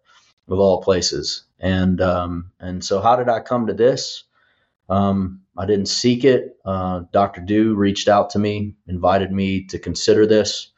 of 0.47 0.59
all 0.59 0.81
places. 0.81 1.43
And 1.59 2.01
um, 2.01 2.51
and 2.59 2.83
so 2.83 3.01
how 3.01 3.15
did 3.15 3.29
I 3.29 3.39
come 3.39 3.67
to 3.67 3.73
this? 3.73 4.23
Um, 4.89 5.41
I 5.59 5.65
didn't 5.65 5.87
seek 5.87 6.23
it. 6.23 6.57
Uh, 6.63 7.01
Dr. 7.11 7.41
Dew 7.41 7.75
reached 7.75 8.07
out 8.07 8.29
to 8.31 8.39
me, 8.39 8.75
invited 8.87 9.31
me 9.31 9.65
to 9.65 9.77
consider 9.77 10.25
this. 10.25 10.71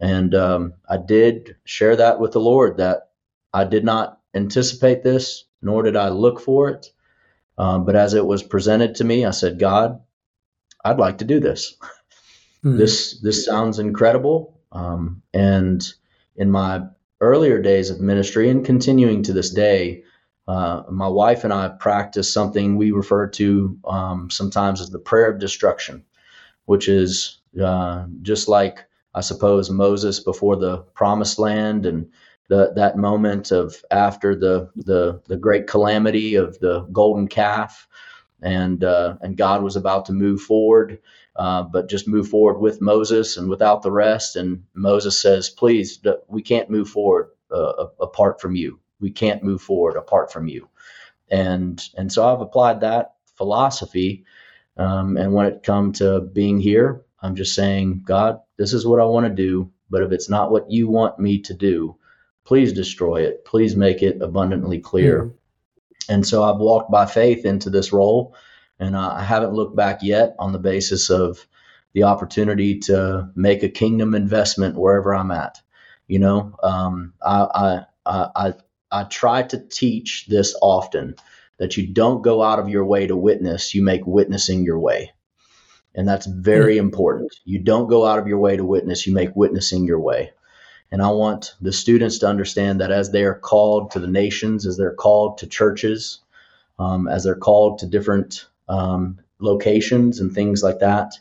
And 0.00 0.34
um, 0.34 0.74
I 0.88 0.96
did 0.96 1.56
share 1.64 1.94
that 1.94 2.18
with 2.18 2.32
the 2.32 2.40
Lord 2.40 2.78
that 2.78 3.10
I 3.54 3.64
did 3.64 3.84
not 3.84 4.20
anticipate 4.34 5.04
this, 5.04 5.44
nor 5.62 5.84
did 5.84 5.94
I 5.94 6.08
look 6.08 6.40
for 6.40 6.68
it. 6.68 6.88
Um, 7.56 7.86
but 7.86 7.94
as 7.94 8.14
it 8.14 8.26
was 8.26 8.42
presented 8.42 8.96
to 8.96 9.04
me, 9.04 9.24
I 9.24 9.30
said, 9.30 9.60
God, 9.60 10.00
I'd 10.84 10.98
like 10.98 11.18
to 11.18 11.24
do 11.24 11.38
this. 11.38 11.76
Hmm. 12.62 12.78
This 12.78 13.20
this 13.20 13.44
sounds 13.44 13.78
incredible. 13.78 14.60
Um, 14.72 15.22
and 15.32 15.86
in 16.34 16.50
my 16.50 16.82
earlier 17.20 17.62
days 17.62 17.90
of 17.90 18.00
ministry 18.00 18.50
and 18.50 18.64
continuing 18.64 19.22
to 19.22 19.32
this 19.32 19.50
day, 19.50 20.02
uh, 20.48 20.82
my 20.90 21.08
wife 21.08 21.44
and 21.44 21.52
I 21.52 21.68
practice 21.68 22.32
something 22.32 22.76
we 22.76 22.90
refer 22.92 23.26
to 23.28 23.78
um, 23.84 24.30
sometimes 24.30 24.80
as 24.80 24.90
the 24.90 24.98
prayer 24.98 25.30
of 25.30 25.40
destruction, 25.40 26.04
which 26.66 26.88
is 26.88 27.40
uh, 27.62 28.06
just 28.22 28.48
like 28.48 28.84
I 29.14 29.22
suppose 29.22 29.70
Moses 29.70 30.20
before 30.20 30.56
the 30.56 30.78
promised 30.94 31.38
land 31.38 31.86
and 31.86 32.10
the, 32.48 32.72
that 32.76 32.96
moment 32.96 33.50
of 33.50 33.74
after 33.90 34.36
the, 34.36 34.70
the 34.76 35.20
the 35.26 35.36
great 35.36 35.66
calamity 35.66 36.36
of 36.36 36.58
the 36.60 36.82
golden 36.92 37.26
calf, 37.26 37.88
and 38.42 38.84
uh, 38.84 39.16
and 39.22 39.36
God 39.36 39.62
was 39.64 39.74
about 39.74 40.06
to 40.06 40.12
move 40.12 40.40
forward, 40.42 41.00
uh, 41.34 41.64
but 41.64 41.88
just 41.88 42.06
move 42.06 42.28
forward 42.28 42.60
with 42.60 42.80
Moses 42.80 43.36
and 43.36 43.48
without 43.48 43.82
the 43.82 43.90
rest. 43.90 44.36
And 44.36 44.62
Moses 44.74 45.20
says, 45.20 45.50
"Please, 45.50 45.98
we 46.28 46.42
can't 46.42 46.70
move 46.70 46.88
forward 46.88 47.30
uh, 47.50 47.86
apart 48.00 48.40
from 48.40 48.54
you." 48.54 48.78
We 49.00 49.10
can't 49.10 49.42
move 49.42 49.62
forward 49.62 49.96
apart 49.96 50.32
from 50.32 50.48
you. 50.48 50.68
And 51.30 51.82
and 51.96 52.12
so 52.12 52.26
I've 52.26 52.40
applied 52.40 52.80
that 52.80 53.14
philosophy. 53.36 54.24
Um, 54.76 55.16
and 55.16 55.32
when 55.32 55.46
it 55.46 55.62
come 55.62 55.92
to 55.94 56.20
being 56.20 56.60
here, 56.60 57.02
I'm 57.20 57.34
just 57.34 57.54
saying, 57.54 58.02
God, 58.04 58.40
this 58.56 58.72
is 58.72 58.86
what 58.86 59.00
I 59.00 59.04
want 59.04 59.26
to 59.26 59.32
do. 59.32 59.70
But 59.88 60.02
if 60.02 60.12
it's 60.12 60.28
not 60.28 60.50
what 60.50 60.70
you 60.70 60.88
want 60.88 61.18
me 61.18 61.40
to 61.42 61.54
do, 61.54 61.96
please 62.44 62.72
destroy 62.72 63.22
it. 63.22 63.44
Please 63.44 63.76
make 63.76 64.02
it 64.02 64.20
abundantly 64.20 64.80
clear. 64.80 65.24
Mm-hmm. 65.24 66.12
And 66.12 66.26
so 66.26 66.44
I've 66.44 66.60
walked 66.60 66.90
by 66.90 67.06
faith 67.06 67.44
into 67.44 67.70
this 67.70 67.92
role, 67.92 68.34
and 68.78 68.96
I 68.96 69.22
haven't 69.22 69.54
looked 69.54 69.74
back 69.74 70.02
yet 70.02 70.36
on 70.38 70.52
the 70.52 70.58
basis 70.58 71.10
of 71.10 71.46
the 71.94 72.04
opportunity 72.04 72.78
to 72.80 73.30
make 73.34 73.62
a 73.62 73.68
kingdom 73.68 74.14
investment 74.14 74.76
wherever 74.76 75.14
I'm 75.14 75.30
at. 75.30 75.60
You 76.06 76.20
know, 76.20 76.56
um, 76.62 77.14
I, 77.24 77.80
I, 78.04 78.28
I 78.36 78.54
I 78.90 79.04
try 79.04 79.42
to 79.42 79.58
teach 79.58 80.26
this 80.28 80.56
often 80.62 81.16
that 81.58 81.76
you 81.76 81.86
don't 81.86 82.22
go 82.22 82.42
out 82.42 82.58
of 82.58 82.68
your 82.68 82.84
way 82.84 83.06
to 83.06 83.16
witness, 83.16 83.74
you 83.74 83.82
make 83.82 84.06
witnessing 84.06 84.64
your 84.64 84.78
way. 84.78 85.12
And 85.94 86.06
that's 86.06 86.26
very 86.26 86.76
mm-hmm. 86.76 86.86
important. 86.86 87.34
You 87.44 87.58
don't 87.58 87.88
go 87.88 88.04
out 88.04 88.18
of 88.18 88.28
your 88.28 88.38
way 88.38 88.56
to 88.56 88.64
witness, 88.64 89.06
you 89.06 89.14
make 89.14 89.34
witnessing 89.34 89.84
your 89.84 90.00
way. 90.00 90.32
And 90.92 91.02
I 91.02 91.10
want 91.10 91.54
the 91.60 91.72
students 91.72 92.18
to 92.18 92.28
understand 92.28 92.80
that 92.80 92.92
as 92.92 93.10
they 93.10 93.24
are 93.24 93.34
called 93.34 93.90
to 93.92 93.98
the 93.98 94.06
nations, 94.06 94.66
as 94.66 94.76
they're 94.76 94.94
called 94.94 95.38
to 95.38 95.46
churches, 95.46 96.20
um, 96.78 97.08
as 97.08 97.24
they're 97.24 97.34
called 97.34 97.78
to 97.78 97.86
different 97.86 98.46
um, 98.68 99.18
locations 99.40 100.20
and 100.20 100.32
things 100.32 100.62
like 100.62 100.78
that, 100.80 101.12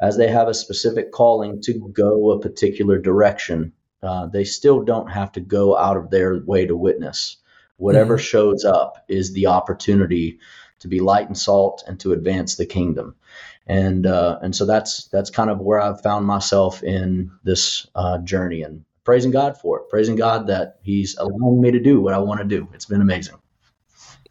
as 0.00 0.16
they 0.16 0.28
have 0.28 0.48
a 0.48 0.54
specific 0.54 1.10
calling 1.12 1.60
to 1.62 1.74
go 1.92 2.30
a 2.30 2.40
particular 2.40 2.98
direction, 2.98 3.72
uh, 4.02 4.26
they 4.26 4.44
still 4.44 4.82
don't 4.82 5.10
have 5.10 5.32
to 5.32 5.40
go 5.40 5.76
out 5.76 5.96
of 5.96 6.10
their 6.10 6.38
way 6.38 6.66
to 6.66 6.76
witness. 6.76 7.36
Whatever 7.76 8.16
mm-hmm. 8.16 8.22
shows 8.22 8.64
up 8.64 9.04
is 9.08 9.32
the 9.32 9.46
opportunity 9.46 10.38
to 10.80 10.88
be 10.88 11.00
light 11.00 11.26
and 11.26 11.38
salt 11.38 11.84
and 11.86 11.98
to 12.00 12.12
advance 12.12 12.56
the 12.56 12.66
kingdom. 12.66 13.16
And 13.66 14.06
uh, 14.06 14.38
and 14.40 14.54
so 14.54 14.64
that's 14.64 15.08
that's 15.08 15.30
kind 15.30 15.50
of 15.50 15.60
where 15.60 15.80
I've 15.80 16.00
found 16.00 16.26
myself 16.26 16.82
in 16.82 17.30
this 17.44 17.86
uh, 17.94 18.18
journey 18.18 18.62
and 18.62 18.84
praising 19.04 19.30
God 19.30 19.58
for 19.58 19.80
it, 19.80 19.88
praising 19.90 20.16
God 20.16 20.46
that 20.46 20.78
He's 20.82 21.16
allowing 21.18 21.60
me 21.60 21.70
to 21.72 21.80
do 21.80 22.00
what 22.00 22.14
I 22.14 22.18
want 22.18 22.40
to 22.40 22.46
do. 22.46 22.68
It's 22.72 22.86
been 22.86 23.02
amazing. 23.02 23.36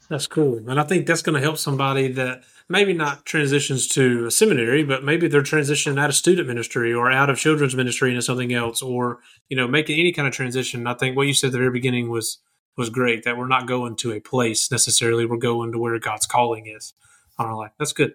That's 0.10 0.28
cool, 0.28 0.58
and 0.58 0.80
I 0.80 0.84
think 0.84 1.06
that's 1.06 1.22
going 1.22 1.36
to 1.36 1.42
help 1.42 1.58
somebody 1.58 2.08
that 2.14 2.44
maybe 2.70 2.94
not 2.94 3.26
transitions 3.26 3.88
to 3.88 4.26
a 4.26 4.32
seminary, 4.32 4.84
but 4.84 5.04
maybe 5.04 5.28
they're 5.28 5.42
transitioning 5.42 6.00
out 6.00 6.10
of 6.10 6.16
student 6.16 6.48
ministry 6.48 6.94
or 6.94 7.12
out 7.12 7.30
of 7.30 7.38
children's 7.38 7.76
ministry 7.76 8.10
into 8.10 8.22
something 8.22 8.54
else, 8.54 8.82
or 8.82 9.20
you 9.50 9.58
know, 9.58 9.68
making 9.68 10.00
any 10.00 10.12
kind 10.12 10.28
of 10.28 10.34
transition. 10.34 10.88
I 10.88 10.94
think 10.94 11.16
what 11.16 11.28
you 11.28 11.34
said 11.34 11.48
at 11.48 11.54
the 11.54 11.60
very 11.60 11.72
beginning 11.72 12.10
was 12.10 12.40
was 12.78 12.90
great. 12.90 13.24
That 13.24 13.38
we're 13.38 13.48
not 13.48 13.68
going 13.68 13.96
to 13.98 14.12
a 14.12 14.20
place 14.20 14.72
necessarily; 14.72 15.26
we're 15.26 15.38
going 15.38 15.72
to 15.72 15.80
where 15.80 15.98
God's 16.00 16.26
calling 16.26 16.68
is 16.68 16.94
on 17.38 17.46
our 17.46 17.56
life. 17.56 17.72
That's 17.80 17.94
good. 17.94 18.14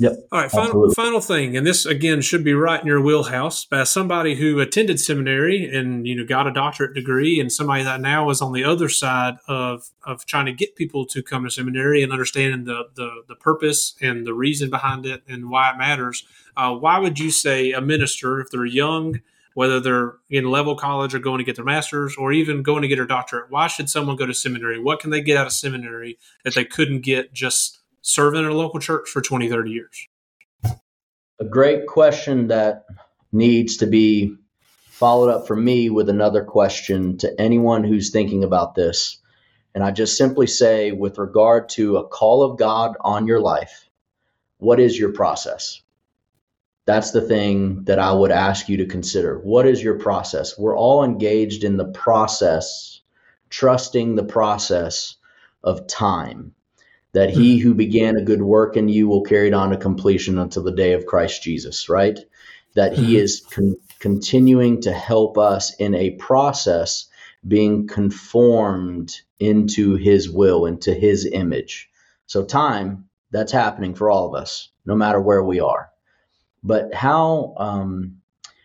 Yep. 0.00 0.12
All 0.32 0.40
right. 0.40 0.50
Final, 0.50 0.90
final 0.92 1.20
thing, 1.20 1.56
and 1.56 1.66
this 1.66 1.86
again 1.86 2.20
should 2.20 2.42
be 2.42 2.54
right 2.54 2.80
in 2.80 2.86
your 2.86 3.00
wheelhouse. 3.00 3.66
As 3.70 3.90
somebody 3.90 4.34
who 4.34 4.58
attended 4.58 4.98
seminary 4.98 5.72
and 5.72 6.06
you 6.06 6.16
know 6.16 6.24
got 6.24 6.46
a 6.46 6.52
doctorate 6.52 6.94
degree, 6.94 7.38
and 7.38 7.52
somebody 7.52 7.84
that 7.84 8.00
now 8.00 8.28
is 8.30 8.42
on 8.42 8.52
the 8.52 8.64
other 8.64 8.88
side 8.88 9.36
of 9.46 9.90
of 10.04 10.26
trying 10.26 10.46
to 10.46 10.52
get 10.52 10.76
people 10.76 11.06
to 11.06 11.22
come 11.22 11.44
to 11.44 11.50
seminary 11.50 12.02
and 12.02 12.12
understanding 12.12 12.64
the 12.64 12.88
the, 12.94 13.22
the 13.28 13.36
purpose 13.36 13.94
and 14.00 14.26
the 14.26 14.34
reason 14.34 14.70
behind 14.70 15.06
it 15.06 15.22
and 15.28 15.48
why 15.48 15.70
it 15.70 15.78
matters. 15.78 16.24
Uh, 16.56 16.74
why 16.74 16.98
would 16.98 17.18
you 17.18 17.30
say 17.30 17.72
a 17.72 17.80
minister, 17.80 18.40
if 18.40 18.50
they're 18.50 18.64
young, 18.64 19.20
whether 19.54 19.80
they're 19.80 20.14
in 20.28 20.44
Leavell 20.44 20.76
college 20.76 21.14
or 21.14 21.18
going 21.18 21.38
to 21.38 21.44
get 21.44 21.56
their 21.56 21.64
master's 21.64 22.16
or 22.16 22.32
even 22.32 22.62
going 22.62 22.82
to 22.82 22.88
get 22.88 22.96
their 22.96 23.06
doctorate, 23.06 23.50
why 23.50 23.66
should 23.68 23.88
someone 23.88 24.16
go 24.16 24.26
to 24.26 24.34
seminary? 24.34 24.78
What 24.78 25.00
can 25.00 25.10
they 25.10 25.20
get 25.20 25.36
out 25.36 25.46
of 25.46 25.52
seminary 25.52 26.18
that 26.44 26.54
they 26.54 26.64
couldn't 26.64 27.00
get 27.00 27.32
just 27.32 27.78
serving 28.04 28.44
in 28.44 28.50
a 28.50 28.54
local 28.54 28.78
church 28.78 29.08
for 29.08 29.22
20, 29.22 29.48
30 29.48 29.70
years? 29.70 30.08
A 31.40 31.44
great 31.44 31.86
question 31.86 32.48
that 32.48 32.84
needs 33.32 33.78
to 33.78 33.86
be 33.86 34.36
followed 34.90 35.30
up 35.30 35.46
for 35.46 35.56
me 35.56 35.90
with 35.90 36.08
another 36.08 36.44
question 36.44 37.16
to 37.18 37.40
anyone 37.40 37.82
who's 37.82 38.10
thinking 38.10 38.44
about 38.44 38.74
this. 38.74 39.18
And 39.74 39.82
I 39.82 39.90
just 39.90 40.16
simply 40.16 40.46
say, 40.46 40.92
with 40.92 41.18
regard 41.18 41.70
to 41.70 41.96
a 41.96 42.06
call 42.06 42.44
of 42.44 42.58
God 42.58 42.94
on 43.00 43.26
your 43.26 43.40
life, 43.40 43.88
what 44.58 44.78
is 44.78 44.96
your 44.96 45.12
process? 45.12 45.80
That's 46.86 47.10
the 47.10 47.22
thing 47.22 47.84
that 47.84 47.98
I 47.98 48.12
would 48.12 48.30
ask 48.30 48.68
you 48.68 48.76
to 48.76 48.86
consider. 48.86 49.38
What 49.38 49.66
is 49.66 49.82
your 49.82 49.98
process? 49.98 50.58
We're 50.58 50.76
all 50.76 51.02
engaged 51.02 51.64
in 51.64 51.78
the 51.78 51.86
process, 51.88 53.00
trusting 53.48 54.14
the 54.14 54.24
process 54.24 55.16
of 55.64 55.86
time 55.86 56.54
that 57.14 57.30
he 57.30 57.58
who 57.58 57.74
began 57.74 58.16
a 58.16 58.24
good 58.24 58.42
work 58.42 58.76
in 58.76 58.88
you 58.88 59.08
will 59.08 59.22
carry 59.22 59.46
it 59.46 59.54
on 59.54 59.70
to 59.70 59.76
completion 59.76 60.36
until 60.36 60.64
the 60.64 60.72
day 60.72 60.92
of 60.92 61.06
Christ 61.06 61.42
Jesus, 61.42 61.88
right? 61.88 62.18
That 62.74 62.92
he 62.92 63.14
mm-hmm. 63.14 63.24
is 63.24 63.40
con- 63.40 63.76
continuing 64.00 64.80
to 64.82 64.92
help 64.92 65.38
us 65.38 65.74
in 65.76 65.94
a 65.94 66.10
process 66.16 67.06
being 67.46 67.86
conformed 67.86 69.14
into 69.38 69.94
his 69.94 70.28
will, 70.28 70.66
into 70.66 70.92
his 70.92 71.24
image. 71.24 71.88
So, 72.26 72.44
time, 72.44 73.08
that's 73.30 73.52
happening 73.52 73.94
for 73.94 74.10
all 74.10 74.28
of 74.28 74.40
us, 74.40 74.70
no 74.84 74.96
matter 74.96 75.20
where 75.20 75.42
we 75.42 75.60
are. 75.60 75.90
But 76.64 76.94
how, 76.94 77.54
um, 77.58 78.16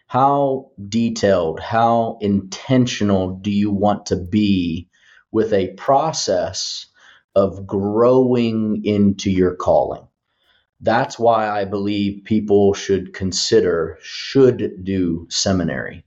how 0.08 0.72
detailed, 0.88 1.60
how 1.60 2.18
intentional 2.20 3.36
do 3.36 3.52
you 3.52 3.70
want 3.70 4.08
to 4.08 4.16
be 4.16 4.90
with 5.32 5.54
a 5.54 5.74
process 5.74 6.88
of 7.36 7.66
growing 7.66 8.84
into 8.86 9.30
your 9.30 9.56
calling. 9.56 10.08
That's 10.82 11.20
why 11.20 11.50
I 11.50 11.66
believe 11.66 12.24
people 12.24 12.74
should 12.74 13.14
consider, 13.14 13.98
should 14.02 14.84
do 14.84 15.28
seminary. 15.30 16.06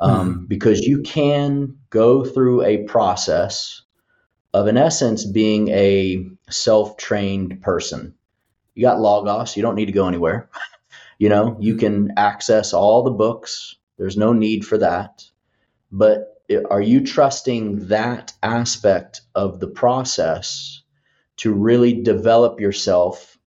Um, 0.00 0.34
mm-hmm. 0.34 0.44
Because 0.46 0.80
you 0.80 1.02
can 1.02 1.76
go 1.90 2.24
through 2.24 2.62
a 2.64 2.84
process 2.84 3.82
of, 4.52 4.68
in 4.68 4.76
essence, 4.76 5.24
being 5.24 5.68
a 5.68 6.26
self 6.50 6.96
trained 6.96 7.60
person. 7.62 8.14
You 8.74 8.82
got 8.82 9.00
Logos, 9.00 9.56
you 9.56 9.62
don't 9.62 9.76
need 9.76 9.86
to 9.86 9.92
go 9.92 10.08
anywhere. 10.08 10.48
you 11.18 11.28
know, 11.28 11.56
you 11.60 11.76
can 11.76 12.12
access 12.16 12.72
all 12.72 13.02
the 13.02 13.10
books, 13.10 13.76
there's 13.98 14.16
no 14.16 14.32
need 14.32 14.64
for 14.66 14.78
that. 14.78 15.24
But 15.92 16.33
are 16.70 16.80
you 16.80 17.04
trusting 17.04 17.88
that 17.88 18.32
aspect 18.42 19.22
of 19.34 19.60
the 19.60 19.66
process 19.66 20.82
to 21.38 21.52
really 21.52 22.02
develop 22.02 22.60
yourself 22.60 23.38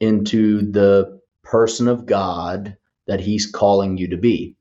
into 0.00 0.70
the 0.70 1.20
person 1.42 1.88
of 1.88 2.06
God 2.06 2.76
that 3.06 3.20
He's 3.20 3.50
calling 3.50 3.96
you 3.96 4.08
to 4.08 4.16
be? 4.16 4.56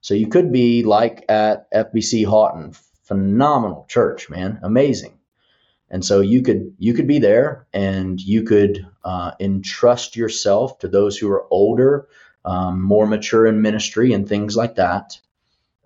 So 0.00 0.14
you 0.14 0.28
could 0.28 0.52
be 0.52 0.84
like 0.84 1.24
at 1.28 1.70
FBC 1.72 2.26
Houghton, 2.26 2.74
phenomenal 3.02 3.86
church, 3.88 4.30
man, 4.30 4.60
amazing. 4.62 5.18
And 5.90 6.04
so 6.04 6.20
you 6.20 6.42
could 6.42 6.74
you 6.78 6.94
could 6.94 7.06
be 7.06 7.18
there, 7.18 7.66
and 7.72 8.20
you 8.20 8.42
could 8.42 8.86
uh, 9.04 9.32
entrust 9.38 10.16
yourself 10.16 10.78
to 10.80 10.88
those 10.88 11.16
who 11.16 11.30
are 11.30 11.46
older, 11.50 12.08
um, 12.44 12.82
more 12.82 13.06
mature 13.06 13.46
in 13.46 13.62
ministry, 13.62 14.12
and 14.12 14.28
things 14.28 14.56
like 14.56 14.76
that 14.76 15.20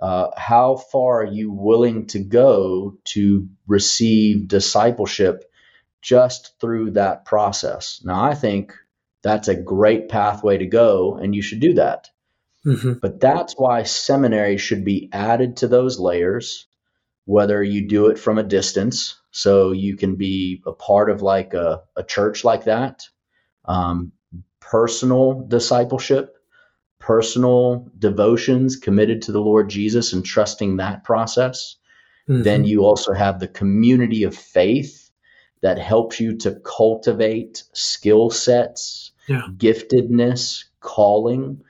uh, 0.00 0.30
how 0.36 0.76
far 0.76 1.22
are 1.22 1.32
you 1.32 1.52
willing 1.52 2.06
to 2.06 2.18
go 2.18 2.96
to 3.04 3.48
receive 3.66 4.48
discipleship 4.48 5.44
just 6.00 6.58
through 6.60 6.92
that 6.92 7.24
process? 7.24 8.00
Now, 8.04 8.24
I 8.24 8.34
think 8.34 8.72
that's 9.22 9.48
a 9.48 9.54
great 9.54 10.08
pathway 10.08 10.58
to 10.58 10.66
go, 10.66 11.16
and 11.16 11.34
you 11.34 11.42
should 11.42 11.60
do 11.60 11.74
that. 11.74 12.08
Mm-hmm. 12.64 12.94
But 12.94 13.20
that's 13.20 13.54
why 13.54 13.82
seminary 13.82 14.56
should 14.56 14.84
be 14.84 15.10
added 15.12 15.58
to 15.58 15.68
those 15.68 15.98
layers, 15.98 16.66
whether 17.26 17.62
you 17.62 17.86
do 17.86 18.06
it 18.06 18.18
from 18.18 18.38
a 18.38 18.42
distance, 18.42 19.20
so 19.30 19.72
you 19.72 19.96
can 19.96 20.16
be 20.16 20.62
a 20.66 20.72
part 20.72 21.10
of 21.10 21.22
like 21.22 21.54
a, 21.54 21.82
a 21.96 22.02
church 22.02 22.44
like 22.44 22.64
that, 22.64 23.04
um, 23.66 24.12
personal 24.60 25.46
discipleship, 25.46 26.36
personal 27.00 27.90
devotions 27.98 28.76
committed 28.76 29.22
to 29.22 29.32
the 29.32 29.40
Lord 29.40 29.68
Jesus 29.68 30.12
and 30.12 30.24
trusting 30.24 30.76
that 30.76 31.02
process. 31.02 31.76
Mm-hmm. 32.28 32.42
Then 32.42 32.64
you 32.64 32.84
also 32.84 33.12
have 33.12 33.40
the 33.40 33.48
community 33.48 34.22
of 34.22 34.36
faith 34.36 35.10
that 35.62 35.78
helps 35.78 36.20
you 36.20 36.36
to 36.38 36.60
cultivate 36.64 37.64
skill 37.72 38.30
sets, 38.30 39.12
yeah. 39.28 39.42
giftedness, 39.56 40.64
calling. 40.80 41.62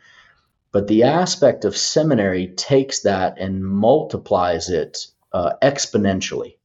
But 0.72 0.88
the 0.88 1.04
aspect 1.04 1.64
of 1.64 1.76
seminary 1.76 2.48
takes 2.48 3.00
that 3.00 3.38
and 3.38 3.64
multiplies 3.64 4.68
it 4.68 5.06
uh, 5.32 5.52
exponentially 5.62 6.56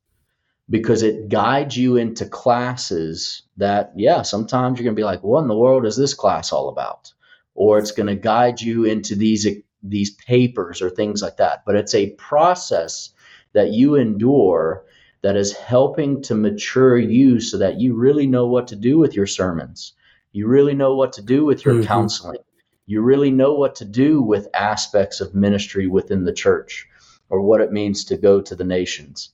because 0.69 1.03
it 1.03 1.29
guides 1.29 1.77
you 1.77 1.97
into 1.97 2.25
classes 2.25 3.43
that, 3.57 3.93
yeah, 3.95 4.23
sometimes 4.23 4.77
you're 4.77 4.83
going 4.83 4.95
to 4.95 4.99
be 4.99 5.03
like, 5.05 5.23
what 5.23 5.41
in 5.41 5.47
the 5.47 5.57
world 5.57 5.85
is 5.85 5.95
this 5.95 6.13
class 6.13 6.51
all 6.51 6.69
about? 6.69 7.13
Or 7.55 7.79
it's 7.79 7.91
going 7.91 8.07
to 8.07 8.15
guide 8.15 8.61
you 8.61 8.85
into 8.85 9.15
these 9.15 9.47
these 9.81 10.11
papers 10.11 10.81
or 10.81 10.89
things 10.89 11.21
like 11.21 11.37
that. 11.37 11.63
But 11.65 11.75
it's 11.75 11.95
a 11.95 12.11
process 12.11 13.11
that 13.53 13.71
you 13.71 13.95
endure 13.95 14.83
that 15.21 15.35
is 15.35 15.53
helping 15.53 16.21
to 16.23 16.35
mature 16.35 16.97
you 16.97 17.39
so 17.39 17.57
that 17.57 17.79
you 17.79 17.95
really 17.95 18.27
know 18.27 18.47
what 18.47 18.67
to 18.67 18.75
do 18.75 18.97
with 18.97 19.15
your 19.15 19.27
sermons. 19.27 19.93
You 20.31 20.47
really 20.47 20.75
know 20.75 20.95
what 20.95 21.13
to 21.13 21.21
do 21.21 21.45
with 21.45 21.65
your 21.65 21.75
mm-hmm. 21.75 21.87
counseling. 21.87 22.39
You 22.85 23.01
really 23.01 23.31
know 23.31 23.53
what 23.53 23.75
to 23.75 23.85
do 23.85 24.21
with 24.21 24.47
aspects 24.53 25.21
of 25.21 25.33
ministry 25.33 25.87
within 25.87 26.25
the 26.25 26.33
church 26.33 26.87
or 27.29 27.41
what 27.41 27.61
it 27.61 27.71
means 27.71 28.05
to 28.05 28.17
go 28.17 28.41
to 28.41 28.55
the 28.55 28.63
nations. 28.63 29.31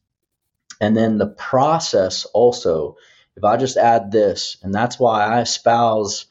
And 0.80 0.96
then 0.96 1.18
the 1.18 1.28
process 1.28 2.26
also, 2.26 2.96
if 3.36 3.44
I 3.44 3.58
just 3.58 3.78
add 3.78 4.12
this, 4.12 4.58
and 4.64 4.74
that's 4.74 5.00
why 5.00 5.26
I 5.26 5.42
espouse 5.42 6.26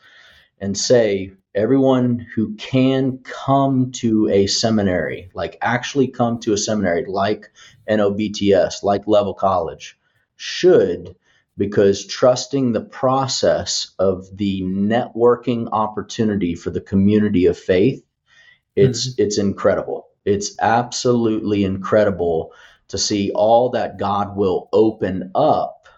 and 0.58 0.76
say 0.76 1.32
everyone 1.54 2.26
who 2.34 2.54
can 2.54 3.18
come 3.18 3.90
to 3.92 4.28
a 4.28 4.46
seminary, 4.46 5.30
like 5.34 5.56
actually 5.60 6.08
come 6.08 6.38
to 6.40 6.52
a 6.52 6.58
seminary 6.58 7.04
like 7.06 7.50
NOBTS, 7.88 8.82
like 8.82 9.06
Leavell 9.06 9.36
College, 9.36 9.98
should 10.36 11.16
because 11.56 12.06
trusting 12.06 12.72
the 12.72 12.80
process 12.80 13.92
of 13.98 14.34
the 14.36 14.62
networking 14.62 15.68
opportunity 15.72 16.54
for 16.54 16.70
the 16.70 16.80
community 16.80 17.46
of 17.46 17.58
faith, 17.58 18.02
it's 18.76 19.08
mm-hmm. 19.10 19.22
it's 19.22 19.38
incredible. 19.38 20.06
It's 20.24 20.56
absolutely 20.60 21.64
incredible 21.64 22.52
to 22.88 22.98
see 22.98 23.30
all 23.34 23.70
that 23.70 23.98
God 23.98 24.36
will 24.36 24.68
open 24.72 25.32
up 25.34 25.88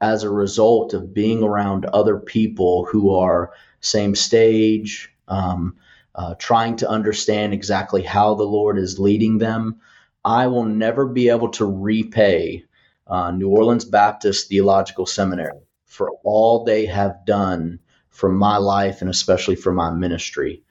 as 0.00 0.22
a 0.22 0.30
result 0.30 0.94
of 0.94 1.14
being 1.14 1.42
around 1.42 1.86
other 1.86 2.18
people 2.18 2.86
who 2.90 3.14
are 3.14 3.52
same 3.80 4.14
stage, 4.14 5.10
um, 5.28 5.76
uh, 6.14 6.34
trying 6.38 6.76
to 6.76 6.88
understand 6.88 7.52
exactly 7.52 8.02
how 8.02 8.34
the 8.34 8.44
Lord 8.44 8.78
is 8.78 8.98
leading 8.98 9.38
them. 9.38 9.80
I 10.24 10.48
will 10.48 10.64
never 10.64 11.06
be 11.06 11.28
able 11.28 11.50
to 11.50 11.64
repay 11.64 12.64
uh, 13.06 13.30
New 13.30 13.48
Orleans 13.48 13.84
Baptist 13.84 14.48
Theological 14.48 15.06
Seminary 15.06 15.60
for 15.84 16.10
all 16.24 16.64
they 16.64 16.86
have 16.86 17.24
done 17.24 17.78
for 18.10 18.30
my 18.30 18.56
life 18.56 19.00
and 19.00 19.08
especially 19.08 19.56
for 19.56 19.72
my 19.72 19.90
ministry. 19.90 20.62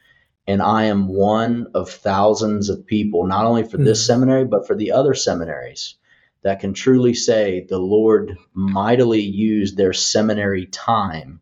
And 0.45 0.61
I 0.61 0.85
am 0.85 1.07
one 1.07 1.67
of 1.73 1.89
thousands 1.89 2.69
of 2.69 2.85
people, 2.85 3.25
not 3.25 3.45
only 3.45 3.63
for 3.63 3.77
this 3.77 4.01
mm-hmm. 4.01 4.13
seminary, 4.13 4.45
but 4.45 4.67
for 4.67 4.75
the 4.75 4.91
other 4.91 5.13
seminaries 5.13 5.95
that 6.43 6.59
can 6.59 6.73
truly 6.73 7.13
say 7.13 7.65
the 7.67 7.79
Lord 7.79 8.37
mightily 8.53 9.21
used 9.21 9.75
their 9.75 9.93
seminary 9.93 10.65
time 10.67 11.41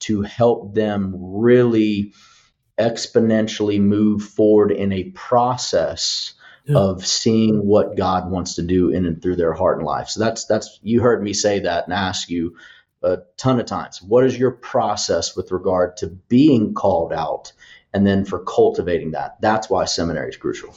to 0.00 0.22
help 0.22 0.74
them 0.74 1.14
really 1.16 2.12
exponentially 2.78 3.80
move 3.80 4.22
forward 4.22 4.70
in 4.70 4.92
a 4.92 5.04
process 5.10 6.34
yeah. 6.66 6.76
of 6.76 7.06
seeing 7.06 7.66
what 7.66 7.96
God 7.96 8.30
wants 8.30 8.54
to 8.56 8.62
do 8.62 8.90
in 8.90 9.06
and 9.06 9.22
through 9.22 9.36
their 9.36 9.54
heart 9.54 9.78
and 9.78 9.86
life. 9.86 10.08
So 10.08 10.20
that's 10.20 10.44
that's 10.44 10.78
you 10.82 11.00
heard 11.00 11.22
me 11.22 11.32
say 11.32 11.60
that 11.60 11.84
and 11.84 11.94
ask 11.94 12.28
you 12.28 12.56
a 13.02 13.18
ton 13.36 13.60
of 13.60 13.66
times. 13.66 14.02
What 14.02 14.24
is 14.24 14.38
your 14.38 14.50
process 14.50 15.36
with 15.36 15.52
regard 15.52 15.96
to 15.98 16.08
being 16.08 16.74
called 16.74 17.12
out 17.12 17.52
and 17.94 18.06
then 18.06 18.24
for 18.24 18.40
cultivating 18.40 19.12
that? 19.12 19.40
That's 19.40 19.70
why 19.70 19.84
seminary 19.84 20.30
is 20.30 20.36
crucial. 20.36 20.74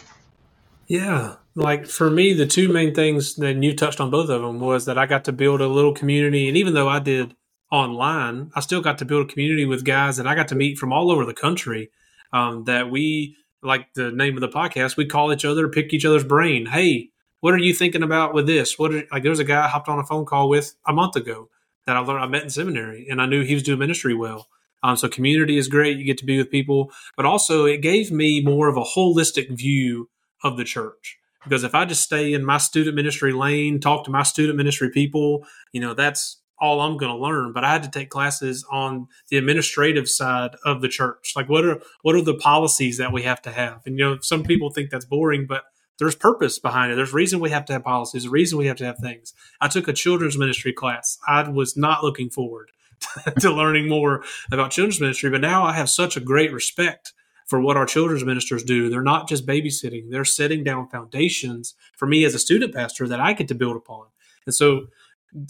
Yeah. 0.88 1.36
Like 1.56 1.86
for 1.86 2.10
me, 2.10 2.34
the 2.34 2.48
two 2.48 2.70
main 2.70 2.94
things, 2.96 3.38
and 3.38 3.64
you 3.64 3.76
touched 3.76 4.00
on 4.00 4.10
both 4.10 4.30
of 4.30 4.42
them, 4.42 4.60
was 4.60 4.86
that 4.86 4.98
I 4.98 5.06
got 5.06 5.26
to 5.26 5.32
build 5.32 5.62
a 5.62 5.68
little 5.68 5.94
community. 5.94 6.48
And 6.48 6.58
even 6.58 6.74
though 6.74 6.88
I 6.88 7.00
did 7.00 7.36
online, 7.72 8.52
I 8.56 8.60
still 8.62 8.82
got 8.82 8.98
to 9.00 9.06
build 9.06 9.30
a 9.30 9.32
community 9.32 9.66
with 9.66 9.86
guys 9.86 10.18
that 10.18 10.28
I 10.28 10.36
got 10.36 10.48
to 10.50 10.56
meet 10.56 10.78
from 10.78 10.92
all 10.92 11.12
over 11.12 11.26
the 11.26 11.34
country. 11.34 11.92
Um, 12.32 12.66
that 12.66 12.92
we, 12.92 13.38
like 13.64 13.94
the 13.96 14.12
name 14.12 14.36
of 14.36 14.42
the 14.42 14.50
podcast, 14.50 14.98
we 14.98 15.06
call 15.06 15.34
each 15.34 15.46
other, 15.46 15.68
pick 15.68 15.94
each 15.94 16.06
other's 16.06 16.24
brain. 16.24 16.68
Hey, 16.68 17.10
what 17.42 17.54
are 17.54 17.60
you 17.60 17.74
thinking 17.74 18.04
about 18.04 18.34
with 18.34 18.46
this? 18.46 18.78
What 18.78 18.94
are, 18.94 19.04
like? 19.12 19.24
There's 19.24 19.40
a 19.40 19.46
guy 19.46 19.66
I 19.66 19.68
hopped 19.68 19.90
on 19.90 20.00
a 20.00 20.06
phone 20.06 20.26
call 20.26 20.50
with 20.50 20.76
a 20.86 20.94
month 20.94 21.16
ago 21.16 21.50
that 21.86 21.96
I 21.96 22.00
learned 22.00 22.24
I 22.24 22.28
met 22.28 22.44
in 22.44 22.50
seminary, 22.50 23.08
and 23.10 23.22
I 23.22 23.26
knew 23.26 23.44
he 23.44 23.56
was 23.56 23.64
doing 23.64 23.80
ministry 23.80 24.14
well. 24.14 24.48
Um, 24.84 24.96
so 24.96 25.10
community 25.10 25.58
is 25.58 25.68
great; 25.68 25.98
you 25.98 26.06
get 26.06 26.18
to 26.20 26.26
be 26.26 26.38
with 26.38 26.52
people, 26.52 26.92
but 27.18 27.26
also 27.26 27.66
it 27.66 27.82
gave 27.82 28.12
me 28.12 28.42
more 28.42 28.68
of 28.68 28.78
a 28.78 28.84
holistic 28.84 29.50
view 29.50 30.10
of 30.44 30.58
the 30.58 30.64
church. 30.64 31.18
Because 31.44 31.64
if 31.64 31.74
I 31.74 31.86
just 31.86 32.04
stay 32.04 32.34
in 32.34 32.46
my 32.46 32.58
student 32.58 32.96
ministry 32.96 33.32
lane, 33.32 33.80
talk 33.80 34.04
to 34.06 34.12
my 34.12 34.24
student 34.24 34.58
ministry 34.58 34.90
people, 34.90 35.46
you 35.72 35.80
know, 35.80 35.94
that's 35.94 36.42
all 36.60 36.82
I'm 36.82 36.98
going 36.98 37.12
to 37.12 37.18
learn. 37.18 37.54
But 37.54 37.64
I 37.64 37.72
had 37.72 37.84
to 37.84 37.92
take 37.92 38.10
classes 38.10 38.66
on 38.72 39.08
the 39.30 39.38
administrative 39.38 40.10
side 40.10 40.56
of 40.66 40.82
the 40.82 40.90
church. 40.90 41.34
Like 41.36 41.50
what 41.50 41.66
are 41.66 41.82
what 42.02 42.16
are 42.16 42.22
the 42.22 42.36
policies 42.36 42.98
that 42.98 43.14
we 43.14 43.24
have 43.24 43.42
to 43.44 43.52
have? 43.52 43.82
And 43.86 43.98
you 43.98 44.06
know, 44.06 44.18
some 44.22 44.44
people 44.44 44.70
think 44.70 44.90
that's 44.90 45.06
boring, 45.06 45.46
but 45.48 45.64
there's 46.00 46.16
purpose 46.16 46.60
behind 46.60 46.92
it. 46.92 46.96
There's 46.96 47.14
reason 47.14 47.40
we 47.40 47.50
have 47.50 47.66
to 47.66 47.74
have 47.74 47.84
policies. 47.84 48.26
a 48.26 48.30
reason 48.30 48.58
we 48.58 48.68
have 48.68 48.78
to 48.78 48.86
have 48.86 48.98
things. 49.00 49.34
I 49.60 49.68
took 49.68 49.88
a 49.88 49.94
children's 49.94 50.38
ministry 50.38 50.74
class. 50.74 51.18
I 51.28 51.48
was 51.48 51.76
not 51.76 52.04
looking 52.04 52.30
forward 52.30 52.72
to 53.40 53.52
learning 53.52 53.90
more 53.90 54.24
about 54.52 54.72
children's 54.72 55.02
ministry, 55.02 55.30
but 55.30 55.42
now 55.42 55.64
I 55.64 55.74
have 55.74 55.90
such 55.90 56.16
a 56.16 56.22
great 56.22 56.54
respect 56.54 57.14
for 57.46 57.60
what 57.60 57.76
our 57.76 57.86
children's 57.86 58.24
ministers 58.24 58.64
do. 58.64 58.90
They're 58.90 59.02
not 59.02 59.28
just 59.28 59.46
babysitting, 59.46 60.10
they're 60.10 60.26
setting 60.26 60.64
down 60.64 60.88
foundations 60.88 61.76
for 61.98 62.06
me 62.06 62.24
as 62.24 62.36
a 62.36 62.40
student 62.40 62.74
pastor 62.74 63.08
that 63.08 63.20
I 63.20 63.34
get 63.34 63.48
to 63.50 63.56
build 63.56 63.76
upon. 63.76 64.06
And 64.46 64.56
so 64.56 64.88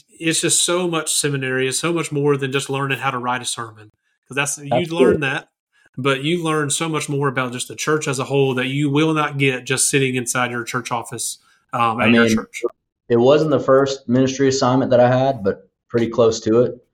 it's 0.10 0.42
just 0.42 0.64
so 0.64 0.88
much 0.88 1.14
seminary, 1.14 1.68
is 1.68 1.80
so 1.80 1.94
much 1.94 2.12
more 2.12 2.38
than 2.38 2.52
just 2.52 2.70
learning 2.70 3.00
how 3.00 3.12
to 3.12 3.18
write 3.18 3.42
a 3.42 3.46
sermon. 3.46 3.92
Because 4.24 4.36
that's, 4.36 4.58
you 4.58 4.86
learn 4.96 5.22
that, 5.22 5.50
but 5.98 6.24
you 6.24 6.44
learn 6.44 6.70
so 6.70 6.88
much 6.88 7.10
more 7.10 7.28
about 7.28 7.52
just 7.52 7.68
the 7.68 7.76
church 7.76 8.08
as 8.08 8.20
a 8.20 8.26
whole 8.26 8.54
that 8.56 8.68
you 8.68 8.90
will 8.90 9.14
not 9.14 9.38
get 9.38 9.66
just 9.66 9.90
sitting 9.90 10.16
inside 10.16 10.52
your 10.52 10.64
church 10.64 10.92
office 10.92 11.40
um, 11.74 12.00
at 12.00 12.06
I 12.06 12.12
mean, 12.12 12.16
your 12.16 12.30
church. 12.30 12.62
It 13.10 13.18
wasn't 13.18 13.52
the 13.52 13.60
first 13.60 14.08
ministry 14.08 14.48
assignment 14.48 14.92
that 14.92 15.00
I 15.00 15.10
had, 15.10 15.44
but 15.44 15.70
pretty 15.88 16.10
close 16.10 16.40
to 16.42 16.62
it. 16.62 16.86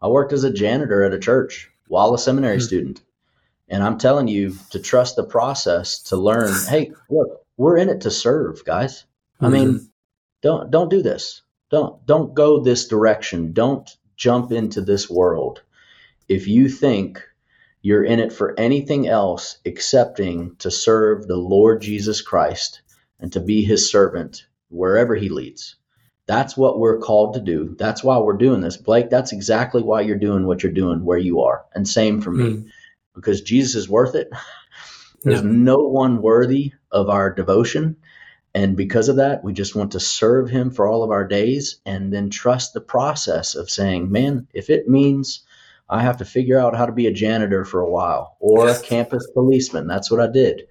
I 0.00 0.08
worked 0.08 0.32
as 0.32 0.44
a 0.44 0.52
janitor 0.52 1.04
at 1.04 1.12
a 1.12 1.18
church 1.18 1.70
while 1.88 2.14
a 2.14 2.18
seminary 2.18 2.56
mm-hmm. 2.56 2.64
student. 2.64 3.02
And 3.68 3.82
I'm 3.84 3.98
telling 3.98 4.26
you 4.26 4.56
to 4.70 4.80
trust 4.80 5.16
the 5.16 5.24
process 5.24 6.00
to 6.04 6.16
learn. 6.16 6.52
hey, 6.68 6.92
look, 7.08 7.44
we're 7.56 7.76
in 7.76 7.88
it 7.88 8.00
to 8.02 8.10
serve, 8.10 8.64
guys. 8.64 9.04
I 9.40 9.44
mm-hmm. 9.44 9.52
mean, 9.52 9.90
don't 10.42 10.70
don't 10.70 10.88
do 10.88 11.02
this. 11.02 11.42
Don't 11.70 12.04
don't 12.06 12.34
go 12.34 12.60
this 12.60 12.88
direction. 12.88 13.52
Don't 13.52 13.88
jump 14.16 14.52
into 14.52 14.80
this 14.80 15.08
world. 15.08 15.62
If 16.28 16.46
you 16.46 16.68
think 16.68 17.22
you're 17.82 18.04
in 18.04 18.20
it 18.20 18.32
for 18.32 18.58
anything 18.58 19.08
else 19.08 19.58
excepting 19.64 20.56
to 20.56 20.70
serve 20.70 21.26
the 21.26 21.36
Lord 21.36 21.80
Jesus 21.80 22.20
Christ 22.20 22.82
and 23.18 23.32
to 23.32 23.40
be 23.40 23.62
his 23.62 23.90
servant 23.90 24.46
wherever 24.68 25.14
he 25.14 25.30
leads. 25.30 25.76
That's 26.26 26.56
what 26.56 26.78
we're 26.78 26.98
called 26.98 27.34
to 27.34 27.40
do. 27.40 27.74
That's 27.78 28.04
why 28.04 28.18
we're 28.18 28.36
doing 28.36 28.60
this. 28.60 28.76
Blake, 28.76 29.08
that's 29.10 29.32
exactly 29.32 29.82
why 29.82 30.02
you're 30.02 30.18
doing 30.18 30.46
what 30.46 30.62
you're 30.62 30.72
doing 30.72 31.04
where 31.04 31.18
you 31.18 31.40
are. 31.40 31.64
And 31.74 31.88
same 31.88 32.20
for 32.20 32.30
me. 32.30 32.44
Mm 32.44 32.70
because 33.14 33.42
Jesus 33.42 33.74
is 33.74 33.88
worth 33.88 34.14
it. 34.14 34.30
There's 35.22 35.42
yeah. 35.42 35.50
no 35.50 35.78
one 35.78 36.22
worthy 36.22 36.72
of 36.90 37.08
our 37.08 37.30
devotion. 37.32 37.96
And 38.54 38.76
because 38.76 39.08
of 39.08 39.16
that, 39.16 39.44
we 39.44 39.52
just 39.52 39.76
want 39.76 39.92
to 39.92 40.00
serve 40.00 40.50
him 40.50 40.70
for 40.70 40.86
all 40.86 41.04
of 41.04 41.10
our 41.10 41.26
days 41.26 41.80
and 41.86 42.12
then 42.12 42.30
trust 42.30 42.74
the 42.74 42.80
process 42.80 43.54
of 43.54 43.70
saying, 43.70 44.10
man, 44.10 44.48
if 44.52 44.70
it 44.70 44.88
means 44.88 45.44
I 45.88 46.02
have 46.02 46.16
to 46.18 46.24
figure 46.24 46.58
out 46.58 46.76
how 46.76 46.86
to 46.86 46.92
be 46.92 47.06
a 47.06 47.12
janitor 47.12 47.64
for 47.64 47.80
a 47.80 47.90
while 47.90 48.36
or 48.40 48.68
a 48.68 48.80
campus 48.80 49.26
policeman, 49.34 49.86
that's 49.86 50.10
what 50.10 50.20
I 50.20 50.26
did 50.26 50.62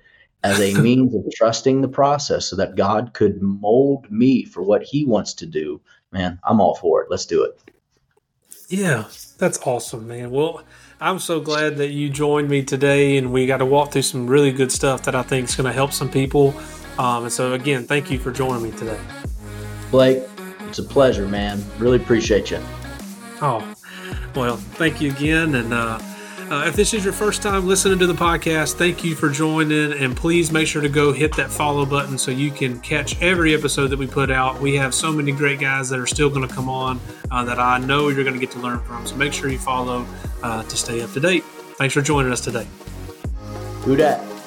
as 0.44 0.60
a 0.60 0.74
means 0.82 1.16
of 1.16 1.24
trusting 1.34 1.82
the 1.82 1.88
process 1.88 2.48
so 2.48 2.56
that 2.58 2.76
God 2.76 3.14
could 3.14 3.42
mold 3.42 4.10
me 4.12 4.44
for 4.44 4.62
what 4.62 4.84
he 4.84 5.06
wants 5.06 5.34
to 5.36 5.46
do. 5.46 5.80
Man, 6.12 6.40
I'm 6.44 6.60
all 6.60 6.76
for 6.76 7.02
it. 7.02 7.10
Let's 7.10 7.26
do 7.26 7.44
it. 7.44 7.62
Yeah, 8.68 9.06
that's 9.38 9.60
awesome, 9.66 10.08
man. 10.08 10.32
Well, 10.32 10.64
I'm 11.02 11.20
so 11.20 11.40
glad 11.40 11.78
that 11.78 11.90
you 11.90 12.10
joined 12.10 12.50
me 12.50 12.64
today, 12.64 13.18
and 13.18 13.32
we 13.32 13.48
got 13.48 13.58
to 13.58 13.66
walk 13.66 13.92
through 13.92 14.04
some 14.04 14.28
really 14.28 14.52
good 14.52 14.72
stuff 14.72 15.04
that 15.04 15.16
I 15.16 15.24
think 15.24 15.50
is 15.50 15.56
going 15.56 15.66
to 15.66 15.74
help 15.74 15.92
some 15.92 16.10
people. 16.10 16.54
Um, 17.00 17.24
and 17.24 17.32
so, 17.32 17.54
again, 17.54 17.86
thank 17.86 18.12
you 18.12 18.20
for 18.20 18.30
joining 18.30 18.62
me 18.62 18.72
today. 18.78 19.00
Blake, 19.90 20.22
it's 20.68 20.80
a 20.80 20.84
pleasure, 20.84 21.26
man. 21.28 21.64
Really 21.78 21.96
appreciate 21.96 22.52
you. 22.52 22.60
Oh, 23.42 23.74
well, 24.36 24.58
thank 24.58 25.00
you 25.00 25.10
again. 25.10 25.56
And 25.56 25.74
uh, 25.74 25.98
uh, 26.52 26.66
if 26.68 26.76
this 26.76 26.94
is 26.94 27.06
your 27.06 27.14
first 27.14 27.42
time 27.42 27.66
listening 27.66 28.00
to 28.00 28.08
the 28.08 28.14
podcast, 28.14 28.74
thank 28.74 29.02
you 29.02 29.16
for 29.16 29.30
joining. 29.30 29.94
And 29.94 30.16
please 30.16 30.52
make 30.52 30.68
sure 30.68 30.82
to 30.82 30.90
go 30.90 31.14
hit 31.14 31.34
that 31.38 31.50
follow 31.50 31.86
button 31.86 32.18
so 32.18 32.32
you 32.32 32.52
can 32.52 32.82
catch 32.82 33.20
every 33.22 33.54
episode 33.54 33.88
that 33.88 33.98
we 33.98 34.06
put 34.06 34.30
out. 34.30 34.60
We 34.60 34.76
have 34.76 34.94
so 34.94 35.14
many 35.14 35.32
great 35.32 35.62
guys 35.62 35.88
that 35.90 36.00
are 36.00 36.08
still 36.08 36.30
going 36.30 36.46
to 36.46 36.54
come 36.54 36.68
on 36.68 37.00
uh, 37.32 37.46
that 37.46 37.60
I 37.60 37.78
know 37.78 38.10
you're 38.10 38.26
going 38.26 38.34
to 38.34 38.42
get 38.42 38.52
to 38.52 38.60
learn 38.60 38.82
from. 38.82 39.08
So 39.08 39.16
make 39.16 39.32
sure 39.32 39.50
you 39.50 39.58
follow 39.58 40.06
uh, 40.44 40.64
to 40.64 40.76
stay 40.76 41.02
up 41.02 41.14
to 41.14 41.22
date. 41.22 41.46
Thanks 41.78 41.94
for 41.94 42.02
joining 42.02 42.34
us 42.34 42.42
today. 42.42 42.68
Who 43.84 43.96
dat? 43.96 44.39